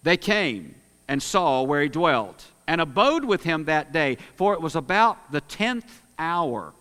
They 0.04 0.16
came 0.16 0.76
and 1.09 1.21
saw 1.21 1.62
where 1.62 1.82
he 1.82 1.88
dwelt, 1.88 2.44
and 2.68 2.80
abode 2.80 3.25
with 3.25 3.42
him 3.42 3.64
that 3.64 3.92
day, 3.92 4.18
for 4.37 4.54
it 4.54 4.61
was 4.61 4.76
about 4.76 5.32
the 5.32 5.40
tenth 5.40 6.00
hour. 6.16 6.73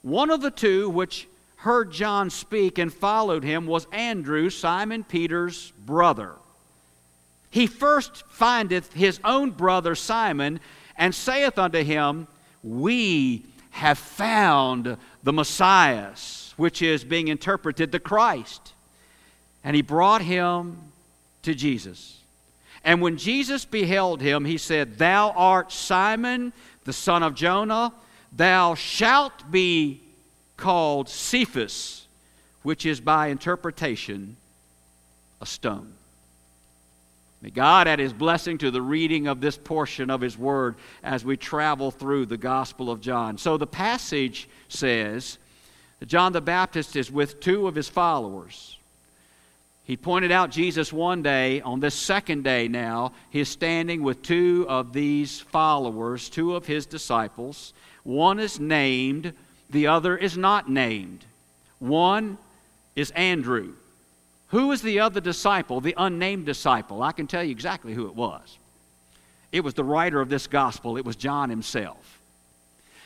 One 0.00 0.30
of 0.30 0.40
the 0.40 0.50
two 0.50 0.88
which 0.88 1.28
heard 1.56 1.90
John 1.90 2.30
speak 2.30 2.78
and 2.78 2.92
followed 2.92 3.42
him 3.42 3.66
was 3.66 3.86
Andrew, 3.92 4.50
Simon 4.50 5.04
Peter's 5.04 5.72
brother. 5.84 6.34
He 7.50 7.66
first 7.66 8.24
findeth 8.28 8.92
his 8.92 9.18
own 9.24 9.50
brother 9.50 9.94
Simon, 9.94 10.60
and 10.96 11.14
saith 11.14 11.58
unto 11.58 11.82
him, 11.82 12.26
We 12.62 13.44
have 13.70 13.98
found 13.98 14.96
the 15.22 15.32
Messiah, 15.32 16.12
which 16.56 16.82
is 16.82 17.04
being 17.04 17.28
interpreted 17.28 17.92
the 17.92 18.00
Christ. 18.00 18.72
And 19.62 19.76
he 19.76 19.82
brought 19.82 20.22
him 20.22 20.78
to 21.42 21.54
Jesus. 21.54 22.20
And 22.84 23.02
when 23.02 23.16
Jesus 23.16 23.64
beheld 23.64 24.20
him, 24.20 24.44
he 24.44 24.58
said, 24.58 24.98
Thou 24.98 25.30
art 25.30 25.72
Simon, 25.72 26.52
the 26.84 26.92
son 26.92 27.22
of 27.22 27.34
Jonah. 27.34 27.92
Thou 28.32 28.74
shalt 28.74 29.50
be 29.50 30.00
called 30.56 31.08
Cephas, 31.08 32.06
which 32.62 32.86
is 32.86 33.00
by 33.00 33.28
interpretation 33.28 34.36
a 35.40 35.46
stone. 35.46 35.92
May 37.42 37.50
God 37.50 37.86
add 37.86 37.98
his 37.98 38.12
blessing 38.12 38.58
to 38.58 38.70
the 38.70 38.80
reading 38.80 39.28
of 39.28 39.40
this 39.40 39.56
portion 39.56 40.10
of 40.10 40.20
his 40.20 40.38
word 40.38 40.74
as 41.02 41.24
we 41.24 41.36
travel 41.36 41.90
through 41.90 42.26
the 42.26 42.38
Gospel 42.38 42.90
of 42.90 43.00
John. 43.00 43.38
So 43.38 43.56
the 43.56 43.66
passage 43.66 44.48
says 44.68 45.38
that 46.00 46.06
John 46.06 46.32
the 46.32 46.40
Baptist 46.40 46.96
is 46.96 47.10
with 47.10 47.38
two 47.40 47.68
of 47.68 47.74
his 47.74 47.88
followers. 47.88 48.78
He 49.84 49.96
pointed 49.96 50.32
out 50.32 50.50
Jesus 50.50 50.92
one 50.92 51.22
day. 51.22 51.60
On 51.60 51.78
this 51.78 51.94
second 51.94 52.42
day 52.42 52.66
now, 52.66 53.12
he 53.30 53.38
is 53.40 53.48
standing 53.48 54.02
with 54.02 54.22
two 54.22 54.66
of 54.68 54.92
these 54.92 55.38
followers, 55.38 56.28
two 56.28 56.56
of 56.56 56.66
his 56.66 56.86
disciples. 56.86 57.72
One 58.02 58.40
is 58.40 58.58
named, 58.58 59.32
the 59.70 59.88
other 59.88 60.16
is 60.16 60.36
not 60.36 60.70
named. 60.70 61.24
One 61.78 62.38
is 62.94 63.10
Andrew. 63.12 63.74
Who 64.48 64.68
was 64.68 64.82
the 64.82 65.00
other 65.00 65.20
disciple, 65.20 65.80
the 65.80 65.94
unnamed 65.96 66.46
disciple? 66.46 67.02
I 67.02 67.12
can 67.12 67.26
tell 67.26 67.42
you 67.42 67.50
exactly 67.50 67.94
who 67.94 68.06
it 68.06 68.14
was. 68.14 68.58
It 69.52 69.64
was 69.64 69.74
the 69.74 69.84
writer 69.84 70.20
of 70.20 70.28
this 70.28 70.46
gospel, 70.46 70.96
it 70.96 71.04
was 71.04 71.16
John 71.16 71.50
himself. 71.50 72.20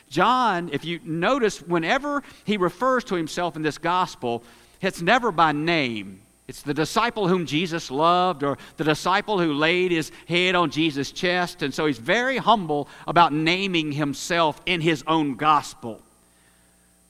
John, 0.08 0.70
if 0.72 0.84
you 0.84 0.98
notice, 1.04 1.62
whenever 1.62 2.22
he 2.44 2.56
refers 2.56 3.04
to 3.04 3.14
himself 3.14 3.54
in 3.54 3.62
this 3.62 3.78
gospel, 3.78 4.42
it's 4.80 5.00
never 5.00 5.30
by 5.30 5.52
name. 5.52 6.20
It's 6.48 6.62
the 6.62 6.74
disciple 6.74 7.28
whom 7.28 7.46
Jesus 7.46 7.92
loved, 7.92 8.42
or 8.42 8.58
the 8.76 8.82
disciple 8.82 9.38
who 9.38 9.52
laid 9.52 9.92
his 9.92 10.10
head 10.26 10.56
on 10.56 10.70
Jesus' 10.72 11.12
chest. 11.12 11.62
And 11.62 11.72
so 11.72 11.86
he's 11.86 11.98
very 11.98 12.38
humble 12.38 12.88
about 13.06 13.32
naming 13.32 13.92
himself 13.92 14.60
in 14.66 14.80
his 14.80 15.04
own 15.06 15.36
gospel. 15.36 16.02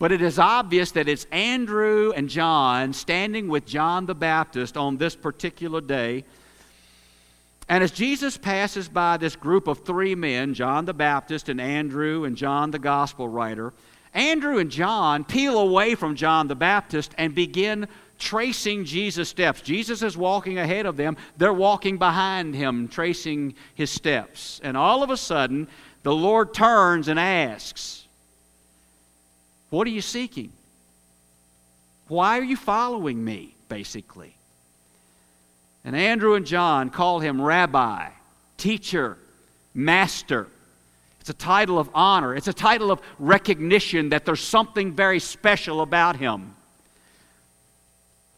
But 0.00 0.12
it 0.12 0.22
is 0.22 0.38
obvious 0.38 0.92
that 0.92 1.08
it's 1.08 1.26
Andrew 1.30 2.10
and 2.16 2.30
John 2.30 2.94
standing 2.94 3.48
with 3.48 3.66
John 3.66 4.06
the 4.06 4.14
Baptist 4.14 4.78
on 4.78 4.96
this 4.96 5.14
particular 5.14 5.82
day. 5.82 6.24
And 7.68 7.84
as 7.84 7.90
Jesus 7.90 8.38
passes 8.38 8.88
by 8.88 9.18
this 9.18 9.36
group 9.36 9.68
of 9.68 9.84
three 9.84 10.14
men, 10.14 10.54
John 10.54 10.86
the 10.86 10.94
Baptist 10.94 11.50
and 11.50 11.60
Andrew 11.60 12.24
and 12.24 12.34
John 12.34 12.70
the 12.70 12.78
Gospel 12.78 13.28
writer, 13.28 13.74
Andrew 14.14 14.56
and 14.56 14.70
John 14.70 15.22
peel 15.22 15.58
away 15.58 15.94
from 15.94 16.16
John 16.16 16.48
the 16.48 16.54
Baptist 16.54 17.14
and 17.18 17.34
begin 17.34 17.86
tracing 18.18 18.86
Jesus' 18.86 19.28
steps. 19.28 19.60
Jesus 19.60 20.00
is 20.02 20.16
walking 20.16 20.56
ahead 20.56 20.86
of 20.86 20.96
them, 20.96 21.18
they're 21.36 21.52
walking 21.52 21.98
behind 21.98 22.54
him, 22.54 22.88
tracing 22.88 23.54
his 23.74 23.90
steps. 23.90 24.62
And 24.64 24.78
all 24.78 25.02
of 25.02 25.10
a 25.10 25.16
sudden, 25.18 25.68
the 26.04 26.14
Lord 26.14 26.54
turns 26.54 27.08
and 27.08 27.20
asks, 27.20 28.06
what 29.70 29.86
are 29.86 29.90
you 29.90 30.00
seeking? 30.00 30.52
Why 32.08 32.38
are 32.38 32.44
you 32.44 32.56
following 32.56 33.24
me, 33.24 33.54
basically? 33.68 34.34
And 35.84 35.96
Andrew 35.96 36.34
and 36.34 36.44
John 36.44 36.90
call 36.90 37.20
him 37.20 37.40
rabbi, 37.40 38.08
teacher, 38.56 39.16
master. 39.72 40.48
It's 41.20 41.30
a 41.30 41.34
title 41.34 41.78
of 41.78 41.88
honor, 41.94 42.34
it's 42.34 42.48
a 42.48 42.52
title 42.52 42.90
of 42.90 43.00
recognition 43.18 44.10
that 44.10 44.24
there's 44.24 44.40
something 44.40 44.92
very 44.92 45.20
special 45.20 45.80
about 45.80 46.16
him. 46.16 46.54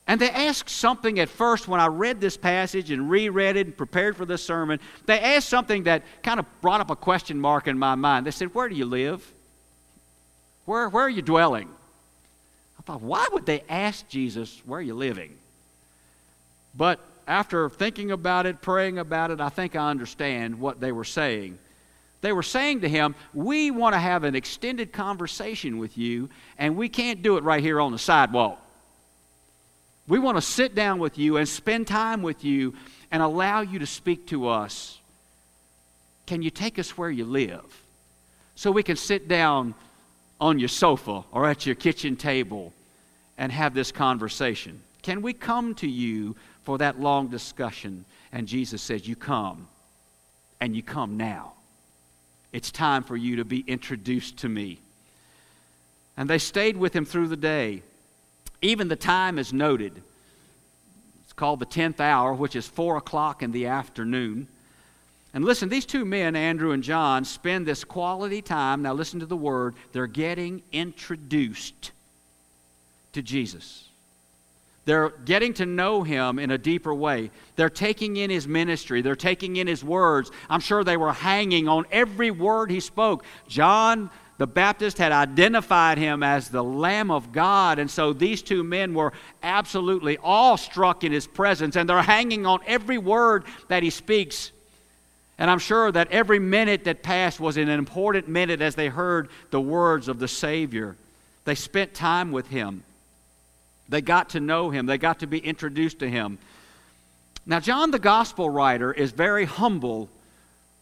And 0.07 0.21
they 0.21 0.31
asked 0.31 0.69
something 0.69 1.21
at 1.21 1.29
first 1.29 1.69
when 1.69 1.81
I 1.81 1.87
read 1.87 2.21
this 2.21 2.37
passage 2.37 2.91
and 2.91 3.09
reread 3.09 3.57
it 3.57 3.67
and 3.69 3.77
prepared 3.77 4.17
for 4.17 4.27
this 4.27 4.45
sermon. 4.45 4.81
They 5.07 5.19
asked 5.19 5.49
something 5.49 5.85
that 5.85 6.03
kind 6.23 6.41
of 6.41 6.47
brought 6.61 6.81
up 6.81 6.91
a 6.91 6.97
question 6.97 7.41
mark 7.41 7.69
in 7.69 7.79
my 7.79 7.95
mind. 7.95 8.27
They 8.27 8.33
said, 8.33 8.53
Where 8.55 8.69
do 8.69 8.75
you 8.75 8.85
live? 8.85 9.33
Where, 10.65 10.89
where 10.89 11.05
are 11.05 11.11
you 11.11 11.23
dwelling? 11.23 11.69
I 12.79 12.83
thought, 12.83 13.03
why 13.03 13.29
would 13.33 13.47
they 13.47 13.63
ask 13.69 14.09
Jesus, 14.09 14.61
Where 14.67 14.79
are 14.79 14.83
you 14.83 14.95
living? 14.95 15.37
But 16.75 17.01
after 17.27 17.69
thinking 17.69 18.11
about 18.11 18.47
it, 18.47 18.61
praying 18.61 18.99
about 18.99 19.31
it, 19.31 19.41
I 19.41 19.49
think 19.49 19.77
I 19.77 19.91
understand 19.91 20.59
what 20.59 20.81
they 20.81 20.93
were 20.93 21.05
saying. 21.05 21.59
They 22.21 22.33
were 22.33 22.43
saying 22.43 22.81
to 22.81 22.89
him, 22.89 23.15
We 23.35 23.71
want 23.71 23.95
to 23.95 23.99
have 23.99 24.25
an 24.25 24.35
extended 24.35 24.93
conversation 24.93 25.79
with 25.79 25.99
you, 25.99 26.31
and 26.59 26.77
we 26.77 26.89
can't 26.89 27.23
do 27.23 27.37
it 27.37 27.45
right 27.45 27.63
here 27.63 27.81
on 27.81 27.93
the 27.93 27.99
sidewalk. 27.99 28.59
We 30.09 30.19
want 30.19 30.37
to 30.37 30.43
sit 30.43 30.75
down 30.75 30.99
with 30.99 31.19
you 31.19 31.37
and 31.37 31.49
spend 31.49 31.87
time 31.87 32.23
with 32.23 32.45
you 32.45 32.75
and 33.11 33.23
allow 33.23 33.61
you 33.61 33.79
to 33.79 33.87
speak 33.87 34.27
to 34.29 34.49
us. 34.49 34.99
Can 36.27 36.43
you 36.43 36.51
take 36.51 36.79
us 36.79 36.97
where 36.97 37.11
you 37.11 37.25
live? 37.25 37.83
So 38.55 38.71
we 38.71 38.83
can 38.83 38.97
sit 38.97 39.29
down 39.29 39.75
on 40.43 40.59
your 40.59 40.69
sofa 40.69 41.23
or 41.31 41.49
at 41.49 41.65
your 41.67 41.77
kitchen 41.77 42.17
table 42.17 42.73
and 43.39 43.53
have 43.53 43.75
this 43.75 43.93
conversation? 43.93 44.83
Can 45.01 45.23
we 45.23 45.33
come 45.33 45.75
to 45.77 45.89
you 45.89 46.35
for 46.65 46.79
that 46.79 47.01
long 47.01 47.29
discussion? 47.29 48.05
And 48.33 48.49
Jesus 48.49 48.83
says, 48.83 49.07
You 49.07 49.15
come, 49.15 49.69
and 50.61 50.75
you 50.75 50.83
come 50.83 51.17
now. 51.17 51.53
It's 52.53 52.73
time 52.73 53.05
for 53.05 53.17
you 53.17 53.37
to 53.37 53.45
be 53.45 53.61
introduced 53.67 54.39
to 54.39 54.49
me. 54.49 54.81
And 56.17 56.29
they 56.29 56.39
stayed 56.39 56.77
with 56.77 56.95
him 56.95 57.05
through 57.05 57.29
the 57.29 57.37
day. 57.37 57.83
Even 58.61 58.89
the 58.89 58.97
time 58.97 59.39
is 59.39 59.53
noted. 59.53 60.03
It's 61.23 61.33
called 61.33 61.61
the 61.61 61.67
10th 61.67 62.01
hour, 62.01 62.35
which 62.35 62.57
is 62.57 62.67
4 62.67 62.97
o'clock 62.97 63.43
in 63.45 63.53
the 63.53 63.69
afternoon. 63.69 64.49
And 65.35 65.45
listen, 65.45 65.69
these 65.69 65.87
two 65.87 66.05
men, 66.05 66.37
Andrew 66.37 66.73
and 66.73 66.83
John, 66.83 67.25
spend 67.25 67.67
this 67.67 67.85
quality 67.85 68.43
time. 68.43 68.83
Now, 68.83 68.93
listen 68.93 69.21
to 69.21 69.27
the 69.27 69.37
word. 69.37 69.75
They're 69.93 70.07
getting 70.07 70.63
introduced 70.73 71.93
to 73.15 73.23
Jesus. 73.23 73.89
They're 74.85 75.11
getting 75.11 75.55
to 75.55 75.67
know 75.67 76.03
him 76.03 76.39
in 76.39 76.51
a 76.51 76.59
deeper 76.59 76.93
way. 76.93 77.31
They're 77.57 77.71
taking 77.71 78.17
in 78.17 78.31
his 78.31 78.49
ministry. 78.49 79.01
They're 79.01 79.15
taking 79.17 79.57
in 79.57 79.67
his 79.67 79.85
words. 79.85 80.31
I'm 80.51 80.61
sure 80.61 80.83
they 80.83 80.97
were 80.97 81.13
hanging 81.13 81.69
on 81.69 81.87
every 81.91 82.31
word 82.31 82.71
he 82.71 82.81
spoke. 82.81 83.25
John 83.49 84.11
the 84.39 84.47
Baptist 84.49 84.99
had 84.99 85.13
identified 85.13 85.99
him 85.99 86.25
as 86.25 86.49
the 86.49 86.65
Lamb 86.65 87.13
of 87.13 87.31
God. 87.31 87.79
And 87.79 87.89
so 87.89 88.13
these 88.13 88.43
two 88.43 88.65
men 88.65 88.93
were 88.93 89.13
absolutely 89.43 90.19
awestruck 90.19 91.05
in 91.05 91.13
his 91.13 91.29
presence, 91.29 91.77
and 91.77 91.89
they're 91.89 92.03
hanging 92.03 92.45
on 92.45 92.59
every 92.67 92.99
word 92.99 93.45
that 93.69 93.85
he 93.85 93.91
speaks. 93.91 94.51
And 95.43 95.51
I'm 95.51 95.59
sure 95.59 95.91
that 95.91 96.13
every 96.13 96.39
minute 96.39 96.85
that 96.85 97.03
passed 97.03 97.41
was 97.41 97.57
an 97.57 97.69
important 97.69 98.29
minute 98.29 98.61
as 98.61 98.77
they 98.77 98.87
heard 98.87 99.29
the 99.51 99.61
words 99.61 100.07
of 100.07 100.21
the 100.21 100.29
Savior. 100.29 100.95
They 101.47 101.57
spent 101.57 101.95
time 101.95 102.31
with 102.31 102.47
him. 102.47 102.85
They 103.89 104.03
got 104.03 104.29
to 104.31 104.41
know 104.41 104.71
him. 104.71 104.87
They 104.87 104.99
got 104.99 105.19
to 105.19 105.27
be 105.27 105.41
introduced 105.41 105.99
to 105.99 106.09
him. 106.09 106.39
Now, 107.45 107.59
John, 107.59 107.91
the 107.91 107.99
gospel 107.99 108.51
writer, 108.51 108.93
is 108.93 109.11
very 109.11 109.45
humble 109.45 110.09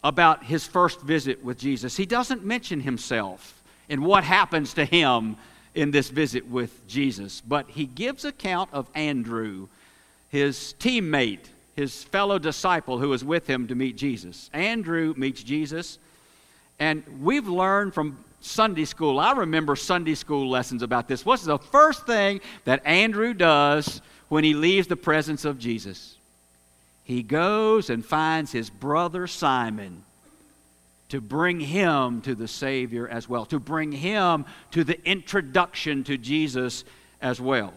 about 0.03 0.43
his 0.43 0.67
first 0.67 1.01
visit 1.01 1.43
with 1.43 1.57
Jesus. 1.57 1.97
He 1.97 2.05
doesn't 2.05 2.45
mention 2.45 2.81
himself 2.81 3.63
and 3.89 4.05
what 4.05 4.23
happens 4.23 4.75
to 4.75 4.85
him 4.85 5.37
in 5.73 5.89
this 5.89 6.09
visit 6.09 6.47
with 6.47 6.87
Jesus, 6.87 7.41
but 7.41 7.67
he 7.67 7.87
gives 7.87 8.25
account 8.25 8.69
of 8.73 8.87
Andrew, 8.93 9.69
his 10.29 10.75
teammate, 10.79 11.47
his 11.75 12.03
fellow 12.03 12.39
disciple 12.39 12.99
who 12.99 13.09
was 13.09 13.23
with 13.23 13.47
him 13.47 13.67
to 13.67 13.75
meet 13.75 13.95
Jesus. 13.95 14.49
Andrew 14.53 15.13
meets 15.17 15.43
Jesus, 15.43 15.99
and 16.79 17.03
we've 17.21 17.47
learned 17.47 17.93
from 17.93 18.17
Sunday 18.41 18.85
school. 18.85 19.19
I 19.19 19.33
remember 19.33 19.75
Sunday 19.75 20.15
school 20.15 20.49
lessons 20.49 20.81
about 20.81 21.07
this. 21.07 21.25
What's 21.25 21.43
the 21.43 21.59
first 21.59 22.05
thing 22.05 22.41
that 22.65 22.85
Andrew 22.85 23.33
does 23.33 24.01
when 24.29 24.43
he 24.43 24.53
leaves 24.53 24.87
the 24.87 24.95
presence 24.95 25.45
of 25.45 25.59
Jesus? 25.59 26.17
He 27.03 27.23
goes 27.23 27.89
and 27.89 28.05
finds 28.05 28.51
his 28.51 28.69
brother 28.69 29.27
Simon 29.27 30.03
to 31.09 31.19
bring 31.19 31.59
him 31.59 32.21
to 32.21 32.33
the 32.33 32.47
Savior 32.47 33.07
as 33.07 33.27
well, 33.27 33.45
to 33.45 33.59
bring 33.59 33.91
him 33.91 34.45
to 34.71 34.83
the 34.83 35.03
introduction 35.05 36.03
to 36.05 36.17
Jesus 36.17 36.85
as 37.21 37.41
well. 37.41 37.73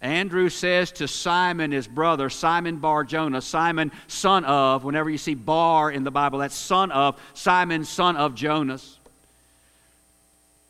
Andrew 0.00 0.48
says 0.48 0.92
to 0.92 1.08
Simon, 1.08 1.72
his 1.72 1.88
brother, 1.88 2.30
Simon 2.30 2.76
Bar 2.76 3.02
Jonah, 3.04 3.42
Simon, 3.42 3.90
son 4.06 4.44
of, 4.44 4.84
whenever 4.84 5.10
you 5.10 5.18
see 5.18 5.34
Bar 5.34 5.90
in 5.90 6.04
the 6.04 6.10
Bible, 6.10 6.38
that's 6.38 6.54
son 6.54 6.92
of, 6.92 7.20
Simon, 7.34 7.84
son 7.84 8.16
of 8.16 8.34
Jonas. 8.36 8.98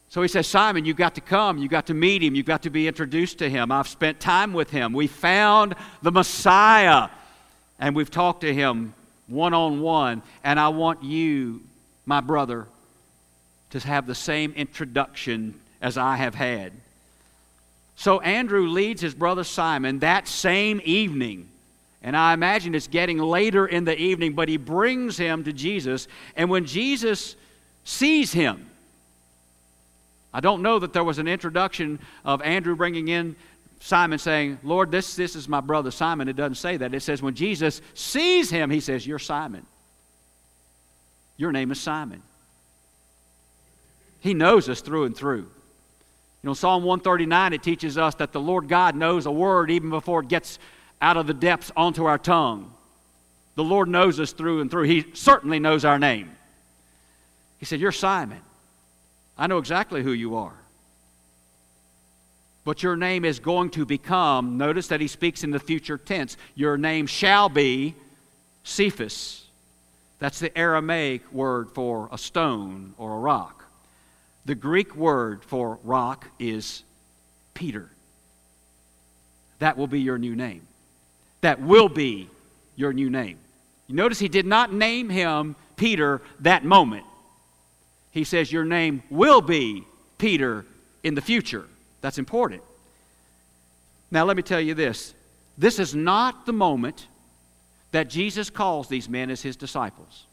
So 0.08 0.22
he 0.22 0.28
says, 0.28 0.46
Simon, 0.46 0.86
you've 0.86 0.96
got 0.96 1.14
to 1.16 1.20
come. 1.20 1.58
You've 1.58 1.70
got 1.70 1.86
to 1.88 1.94
meet 1.94 2.22
him. 2.22 2.34
You've 2.34 2.46
got 2.46 2.62
to 2.62 2.70
be 2.70 2.88
introduced 2.88 3.38
to 3.40 3.50
him. 3.50 3.70
I've 3.70 3.88
spent 3.88 4.18
time 4.18 4.54
with 4.54 4.70
him. 4.70 4.94
We 4.94 5.06
found 5.06 5.74
the 6.00 6.10
Messiah, 6.10 7.10
and 7.78 7.94
we've 7.94 8.10
talked 8.10 8.40
to 8.40 8.54
him 8.54 8.94
one 9.26 9.52
on 9.52 9.82
one. 9.82 10.22
And 10.42 10.58
I 10.58 10.68
want 10.68 11.02
you, 11.02 11.60
my 12.06 12.22
brother, 12.22 12.66
to 13.70 13.80
have 13.80 14.06
the 14.06 14.14
same 14.14 14.52
introduction 14.52 15.60
as 15.82 15.98
I 15.98 16.16
have 16.16 16.34
had. 16.34 16.72
So 17.98 18.20
Andrew 18.20 18.68
leads 18.68 19.02
his 19.02 19.12
brother 19.12 19.42
Simon 19.42 19.98
that 19.98 20.28
same 20.28 20.80
evening. 20.84 21.48
And 22.00 22.16
I 22.16 22.32
imagine 22.32 22.76
it's 22.76 22.86
getting 22.86 23.18
later 23.18 23.66
in 23.66 23.84
the 23.84 24.00
evening, 24.00 24.34
but 24.34 24.48
he 24.48 24.56
brings 24.56 25.16
him 25.16 25.42
to 25.42 25.52
Jesus. 25.52 26.06
And 26.36 26.48
when 26.48 26.64
Jesus 26.64 27.34
sees 27.82 28.32
him, 28.32 28.70
I 30.32 30.38
don't 30.38 30.62
know 30.62 30.78
that 30.78 30.92
there 30.92 31.02
was 31.02 31.18
an 31.18 31.26
introduction 31.26 31.98
of 32.24 32.40
Andrew 32.42 32.76
bringing 32.76 33.08
in 33.08 33.34
Simon 33.80 34.20
saying, 34.20 34.58
Lord, 34.62 34.92
this, 34.92 35.16
this 35.16 35.34
is 35.34 35.48
my 35.48 35.60
brother 35.60 35.90
Simon. 35.90 36.28
It 36.28 36.36
doesn't 36.36 36.54
say 36.54 36.76
that. 36.76 36.94
It 36.94 37.02
says, 37.02 37.20
when 37.20 37.34
Jesus 37.34 37.82
sees 37.94 38.48
him, 38.48 38.70
he 38.70 38.78
says, 38.78 39.04
You're 39.08 39.18
Simon. 39.18 39.66
Your 41.36 41.50
name 41.50 41.72
is 41.72 41.80
Simon. 41.80 42.22
He 44.20 44.34
knows 44.34 44.68
us 44.68 44.82
through 44.82 45.06
and 45.06 45.16
through. 45.16 45.48
You 46.42 46.48
know, 46.48 46.54
Psalm 46.54 46.84
139, 46.84 47.52
it 47.52 47.62
teaches 47.62 47.98
us 47.98 48.14
that 48.16 48.32
the 48.32 48.40
Lord 48.40 48.68
God 48.68 48.94
knows 48.94 49.26
a 49.26 49.30
word 49.30 49.70
even 49.70 49.90
before 49.90 50.20
it 50.20 50.28
gets 50.28 50.58
out 51.02 51.16
of 51.16 51.26
the 51.26 51.34
depths 51.34 51.72
onto 51.76 52.04
our 52.04 52.18
tongue. 52.18 52.72
The 53.56 53.64
Lord 53.64 53.88
knows 53.88 54.20
us 54.20 54.32
through 54.32 54.60
and 54.60 54.70
through. 54.70 54.84
He 54.84 55.06
certainly 55.14 55.58
knows 55.58 55.84
our 55.84 55.98
name. 55.98 56.30
He 57.58 57.64
said, 57.64 57.80
You're 57.80 57.90
Simon. 57.90 58.40
I 59.36 59.48
know 59.48 59.58
exactly 59.58 60.02
who 60.02 60.12
you 60.12 60.36
are. 60.36 60.54
But 62.64 62.82
your 62.82 62.96
name 62.96 63.24
is 63.24 63.40
going 63.40 63.70
to 63.70 63.86
become, 63.86 64.58
notice 64.58 64.88
that 64.88 65.00
he 65.00 65.08
speaks 65.08 65.42
in 65.42 65.50
the 65.50 65.58
future 65.58 65.96
tense, 65.96 66.36
your 66.54 66.76
name 66.76 67.06
shall 67.06 67.48
be 67.48 67.94
Cephas. 68.62 69.44
That's 70.18 70.38
the 70.38 70.56
Aramaic 70.56 71.32
word 71.32 71.70
for 71.70 72.08
a 72.12 72.18
stone 72.18 72.94
or 72.98 73.14
a 73.14 73.18
rock. 73.18 73.57
The 74.44 74.54
Greek 74.54 74.94
word 74.96 75.44
for 75.44 75.78
rock 75.84 76.26
is 76.38 76.82
Peter. 77.54 77.90
That 79.58 79.76
will 79.76 79.86
be 79.86 80.00
your 80.00 80.18
new 80.18 80.36
name. 80.36 80.66
That 81.40 81.60
will 81.60 81.88
be 81.88 82.28
your 82.76 82.92
new 82.92 83.10
name. 83.10 83.38
You 83.86 83.94
notice 83.94 84.18
he 84.18 84.28
did 84.28 84.46
not 84.46 84.72
name 84.72 85.08
him 85.08 85.56
Peter 85.76 86.22
that 86.40 86.64
moment 86.64 87.04
he 88.10 88.24
says, 88.24 88.50
Your 88.50 88.64
name 88.64 89.02
will 89.10 89.40
be 89.40 89.84
Peter 90.18 90.64
in 91.02 91.14
the 91.14 91.20
future. 91.20 91.64
That's 92.00 92.18
important. 92.18 92.62
Now, 94.10 94.24
let 94.24 94.36
me 94.36 94.42
tell 94.42 94.60
you 94.60 94.74
this 94.74 95.14
this 95.56 95.78
is 95.78 95.94
not 95.94 96.46
the 96.46 96.52
moment 96.52 97.06
that 97.92 98.08
Jesus 98.08 98.50
calls 98.50 98.88
these 98.88 99.08
men 99.08 99.30
as 99.30 99.42
his 99.42 99.56
disciples. 99.56 100.26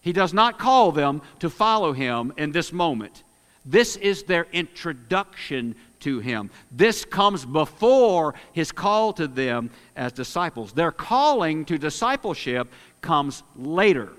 He 0.00 0.12
does 0.12 0.32
not 0.32 0.58
call 0.58 0.92
them 0.92 1.22
to 1.40 1.50
follow 1.50 1.92
him 1.92 2.32
in 2.36 2.52
this 2.52 2.72
moment. 2.72 3.22
This 3.64 3.96
is 3.96 4.22
their 4.22 4.46
introduction 4.52 5.74
to 6.00 6.20
him. 6.20 6.50
This 6.70 7.04
comes 7.04 7.44
before 7.44 8.34
his 8.52 8.72
call 8.72 9.12
to 9.14 9.28
them 9.28 9.70
as 9.94 10.12
disciples. 10.12 10.72
Their 10.72 10.92
calling 10.92 11.64
to 11.66 11.78
discipleship 11.78 12.68
comes 13.02 13.42
later. 13.56 14.10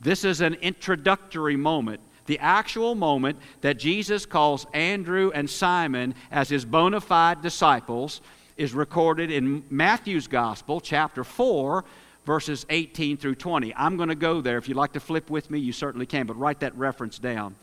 This 0.00 0.24
is 0.24 0.40
an 0.40 0.54
introductory 0.54 1.56
moment, 1.56 2.00
the 2.26 2.38
actual 2.38 2.94
moment 2.94 3.38
that 3.62 3.78
Jesus 3.78 4.26
calls 4.26 4.66
Andrew 4.72 5.30
and 5.34 5.48
Simon 5.48 6.14
as 6.30 6.48
his 6.48 6.64
bona 6.64 7.00
fide 7.00 7.42
disciples 7.42 8.20
is 8.56 8.74
recorded 8.74 9.30
in 9.30 9.64
Matthew's 9.70 10.26
Gospel, 10.26 10.80
chapter 10.80 11.24
4, 11.24 11.84
verses 12.28 12.66
18 12.68 13.16
through 13.16 13.36
20. 13.36 13.74
I'm 13.74 13.96
going 13.96 14.10
to 14.10 14.14
go 14.14 14.42
there. 14.42 14.58
If 14.58 14.68
you'd 14.68 14.76
like 14.76 14.92
to 14.92 15.00
flip 15.00 15.30
with 15.30 15.50
me, 15.50 15.58
you 15.58 15.72
certainly 15.72 16.04
can, 16.04 16.26
but 16.26 16.38
write 16.38 16.60
that 16.60 16.76
reference 16.76 17.18
down. 17.18 17.54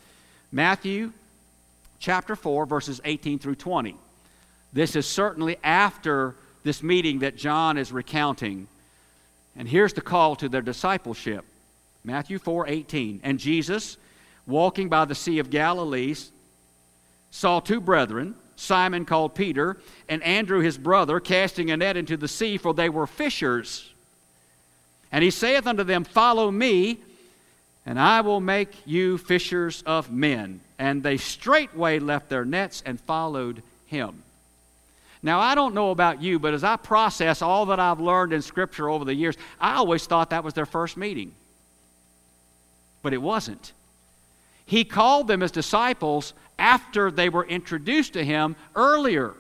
Matthew 0.52 1.12
chapter 2.00 2.36
4, 2.36 2.66
verses 2.66 3.00
18 3.06 3.38
through 3.38 3.58
20. 3.58 3.96
This 4.74 4.96
is 4.96 5.06
certainly 5.06 5.58
after 5.64 6.34
this 6.64 6.82
meeting 6.82 7.20
that 7.20 7.38
John 7.38 7.78
is 7.78 7.92
recounting. 7.92 8.68
And 9.56 9.68
here's 9.68 9.94
the 9.94 10.02
call 10.02 10.36
to 10.38 10.50
their 10.50 10.64
discipleship. 10.64 11.46
Matthew 12.04 12.40
4 12.40 12.68
18. 12.68 13.20
And 13.24 13.38
Jesus, 13.38 13.98
walking 14.48 14.90
by 14.90 15.06
the 15.06 15.14
Sea 15.14 15.38
of 15.38 15.52
Galilee, 15.52 16.16
saw 17.30 17.60
two 17.60 17.80
brethren, 17.80 18.34
Simon 18.56 19.06
called 19.06 19.36
Peter, 19.36 19.78
and 20.10 20.24
Andrew 20.24 20.62
his 20.62 20.80
brother, 20.80 21.20
casting 21.20 21.70
a 21.70 21.78
net 21.78 21.98
into 21.98 22.18
the 22.18 22.28
sea, 22.28 22.58
for 22.58 22.74
they 22.74 22.90
were 22.90 23.06
fishers. 23.06 23.92
And 25.12 25.24
he 25.24 25.32
saith 25.32 25.68
unto 25.68 25.84
them, 25.84 26.04
Follow 26.04 26.52
me, 26.52 27.00
and 27.86 28.00
I 28.00 28.22
will 28.22 28.42
make 28.42 28.70
you 28.86 29.18
fishers 29.18 29.84
of 29.86 30.12
men. 30.12 30.60
And 30.78 31.04
they 31.04 31.18
straightway 31.18 32.00
left 32.00 32.30
their 32.30 32.46
nets 32.46 32.84
and 32.86 33.00
followed 33.00 33.64
him. 33.86 34.24
Now, 35.24 35.40
I 35.40 35.56
don't 35.56 35.74
know 35.74 35.92
about 35.92 36.22
you, 36.22 36.38
but 36.38 36.54
as 36.54 36.64
I 36.64 36.76
process 36.76 37.42
all 37.42 37.68
that 37.68 37.80
I've 37.80 38.00
learned 38.00 38.34
in 38.34 38.42
Scripture 38.42 38.90
over 38.90 39.06
the 39.06 39.16
years, 39.16 39.36
I 39.60 39.76
always 39.76 40.06
thought 40.06 40.30
that 40.32 40.44
was 40.44 40.54
their 40.54 40.66
first 40.66 40.98
meeting 40.98 41.32
but 43.06 43.14
it 43.14 43.22
wasn't. 43.22 43.72
He 44.66 44.84
called 44.84 45.28
them 45.28 45.44
as 45.44 45.52
disciples 45.52 46.34
after 46.58 47.12
they 47.12 47.30
were 47.30 47.46
introduced 47.46 48.14
to 48.14 48.26
him 48.26 48.56
earlier. 48.76 49.36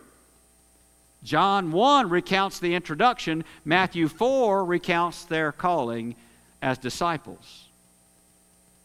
John 1.26 1.72
1 1.72 2.10
recounts 2.10 2.60
the 2.60 2.76
introduction, 2.76 3.44
Matthew 3.66 4.08
4 4.08 4.64
recounts 4.64 5.26
their 5.26 5.52
calling 5.52 6.16
as 6.62 6.78
disciples. 6.78 7.66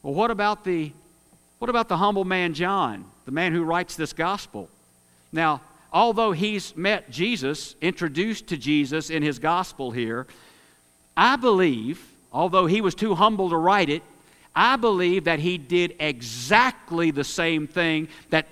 Well, 0.02 0.14
what 0.14 0.30
about 0.30 0.64
the 0.64 0.92
what 1.58 1.68
about 1.68 1.88
the 1.88 1.98
humble 1.98 2.24
man 2.24 2.54
John, 2.54 3.04
the 3.26 3.32
man 3.32 3.52
who 3.52 3.62
writes 3.62 3.94
this 3.94 4.14
gospel? 4.14 4.70
Now, 5.30 5.60
although 5.92 6.32
he's 6.32 6.74
met 6.74 7.10
Jesus, 7.10 7.76
introduced 7.82 8.46
to 8.46 8.56
Jesus 8.56 9.10
in 9.10 9.22
his 9.22 9.38
gospel 9.38 9.90
here, 9.90 10.26
I 11.14 11.36
believe, 11.36 12.02
although 12.32 12.64
he 12.64 12.80
was 12.80 12.94
too 12.94 13.14
humble 13.14 13.50
to 13.50 13.58
write 13.58 13.90
it, 13.90 14.02
I 14.56 14.76
believe 14.76 15.24
that 15.24 15.40
he 15.40 15.58
did 15.58 15.96
exactly 16.00 17.10
the 17.10 17.24
same 17.24 17.66
thing 17.66 18.08
that 18.30 18.46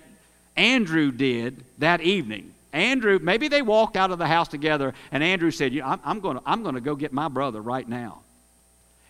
Andrew 0.55 1.11
did 1.11 1.65
that 1.79 2.03
evening. 2.03 2.53
Andrew, 2.73 3.19
maybe 3.21 3.49
they 3.49 3.63
walked 3.63 3.97
out 3.97 4.11
of 4.11 4.19
the 4.19 4.27
house 4.27 4.49
together, 4.49 4.93
and 5.11 5.23
Andrew 5.23 5.51
said, 5.51 5.77
I'm, 5.79 6.01
I'm 6.05 6.21
going 6.21 6.39
I'm 6.45 6.63
going 6.63 6.75
to 6.75 6.81
go 6.81 6.95
get 6.95 7.13
my 7.13 7.29
brother 7.29 7.61
right 7.61 7.89
now. 7.89 8.21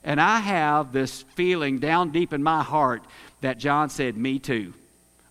And 0.04 0.20
I 0.20 0.38
have 0.38 0.92
this 0.92 1.22
feeling 1.34 1.78
down 1.78 2.10
deep 2.10 2.32
in 2.32 2.42
my 2.42 2.62
heart 2.62 3.02
that 3.40 3.58
John 3.58 3.90
said, 3.90 4.16
Me 4.16 4.38
too. 4.38 4.74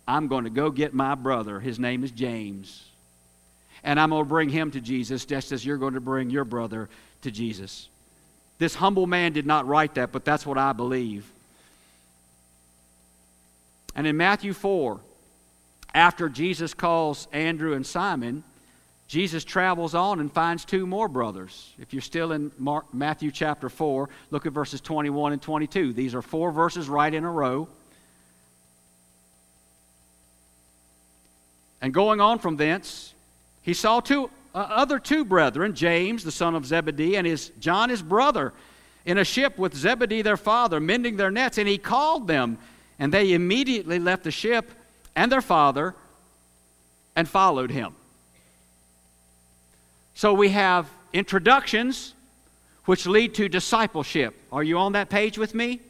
I'm 0.07 0.27
going 0.27 0.45
to 0.45 0.49
go 0.49 0.71
get 0.71 0.93
my 0.93 1.15
brother. 1.15 1.59
His 1.59 1.79
name 1.79 2.03
is 2.03 2.11
James. 2.11 2.85
And 3.83 3.99
I'm 3.99 4.09
going 4.09 4.23
to 4.23 4.29
bring 4.29 4.49
him 4.49 4.71
to 4.71 4.81
Jesus 4.81 5.25
just 5.25 5.51
as 5.51 5.65
you're 5.65 5.77
going 5.77 5.93
to 5.93 6.01
bring 6.01 6.29
your 6.29 6.45
brother 6.45 6.89
to 7.21 7.31
Jesus. 7.31 7.89
This 8.57 8.75
humble 8.75 9.05
man 9.05 9.33
did 9.33 9.45
not 9.45 9.67
write 9.67 9.95
that, 9.95 10.11
but 10.11 10.25
that's 10.25 10.45
what 10.45 10.57
I 10.57 10.73
believe. 10.73 11.29
And 13.95 14.07
in 14.07 14.17
Matthew 14.17 14.53
4, 14.53 14.99
after 15.97 16.29
Jesus 16.29 16.75
calls 16.75 17.27
Andrew 17.33 17.73
and 17.73 17.83
Simon, 17.83 18.43
Jesus 19.07 19.43
travels 19.43 19.95
on 19.95 20.19
and 20.19 20.31
finds 20.31 20.63
two 20.63 20.85
more 20.85 21.07
brothers. 21.07 21.73
If 21.79 21.91
you're 21.91 22.03
still 22.03 22.33
in 22.33 22.51
Mark, 22.59 22.93
Matthew 22.93 23.31
chapter 23.31 23.67
4, 23.67 24.07
look 24.29 24.45
at 24.45 24.53
verses 24.53 24.79
21 24.79 25.33
and 25.33 25.41
22. 25.41 25.93
These 25.93 26.13
are 26.13 26.21
four 26.21 26.51
verses 26.51 26.87
right 26.87 27.11
in 27.11 27.23
a 27.23 27.31
row. 27.31 27.67
And 31.81 31.91
going 31.95 32.21
on 32.21 32.37
from 32.37 32.57
thence, 32.57 33.15
he 33.63 33.73
saw 33.73 33.99
two 33.99 34.29
uh, 34.53 34.59
other 34.59 34.99
two 34.99 35.25
brethren, 35.25 35.73
James, 35.73 36.23
the 36.23 36.31
son 36.31 36.53
of 36.53 36.67
Zebedee, 36.67 37.15
and 37.15 37.25
his 37.25 37.49
John, 37.59 37.89
his 37.89 38.03
brother, 38.03 38.53
in 39.03 39.17
a 39.17 39.23
ship 39.23 39.57
with 39.57 39.73
Zebedee 39.75 40.21
their 40.21 40.37
father, 40.37 40.79
mending 40.79 41.17
their 41.17 41.31
nets, 41.31 41.57
and 41.57 41.67
he 41.67 41.79
called 41.79 42.27
them, 42.27 42.59
and 42.99 43.11
they 43.11 43.33
immediately 43.33 43.97
left 43.97 44.23
the 44.23 44.31
ship 44.31 44.71
and 45.17 45.31
their 45.31 45.41
father 45.41 45.95
and 47.15 47.27
followed 47.27 47.71
him. 47.71 47.95
So 50.13 50.33
we 50.33 50.49
have 50.49 50.87
introductions 51.11 52.13
which 52.85 53.07
lead 53.07 53.33
to 53.35 53.49
discipleship. 53.49 54.35
Are 54.51 54.63
you 54.63 54.77
on 54.77 54.93
that 54.93 55.09
page 55.09 55.37
with 55.37 55.55
me? 55.55 55.81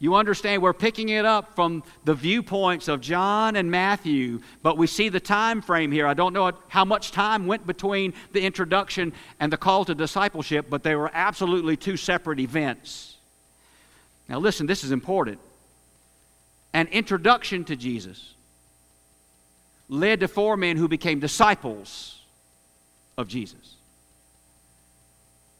You 0.00 0.14
understand 0.14 0.62
we're 0.62 0.72
picking 0.72 1.10
it 1.10 1.24
up 1.24 1.54
from 1.54 1.82
the 2.04 2.14
viewpoints 2.14 2.88
of 2.88 3.00
John 3.00 3.54
and 3.54 3.70
Matthew, 3.70 4.40
but 4.62 4.78
we 4.78 4.86
see 4.86 5.10
the 5.10 5.20
time 5.20 5.60
frame 5.60 5.92
here. 5.92 6.06
I 6.06 6.14
don't 6.14 6.32
know 6.32 6.52
how 6.68 6.84
much 6.84 7.12
time 7.12 7.46
went 7.46 7.66
between 7.66 8.14
the 8.32 8.40
introduction 8.40 9.12
and 9.40 9.52
the 9.52 9.56
call 9.56 9.84
to 9.84 9.94
discipleship, 9.94 10.66
but 10.70 10.82
they 10.82 10.94
were 10.94 11.10
absolutely 11.12 11.76
two 11.76 11.96
separate 11.98 12.40
events. 12.40 13.16
Now 14.26 14.38
listen, 14.38 14.66
this 14.66 14.84
is 14.84 14.90
important. 14.90 15.38
An 16.72 16.86
introduction 16.86 17.64
to 17.64 17.76
Jesus 17.76 18.34
led 19.88 20.20
to 20.20 20.28
four 20.28 20.56
men 20.56 20.76
who 20.76 20.88
became 20.88 21.20
disciples 21.20 22.20
of 23.16 23.28
Jesus. 23.28 23.74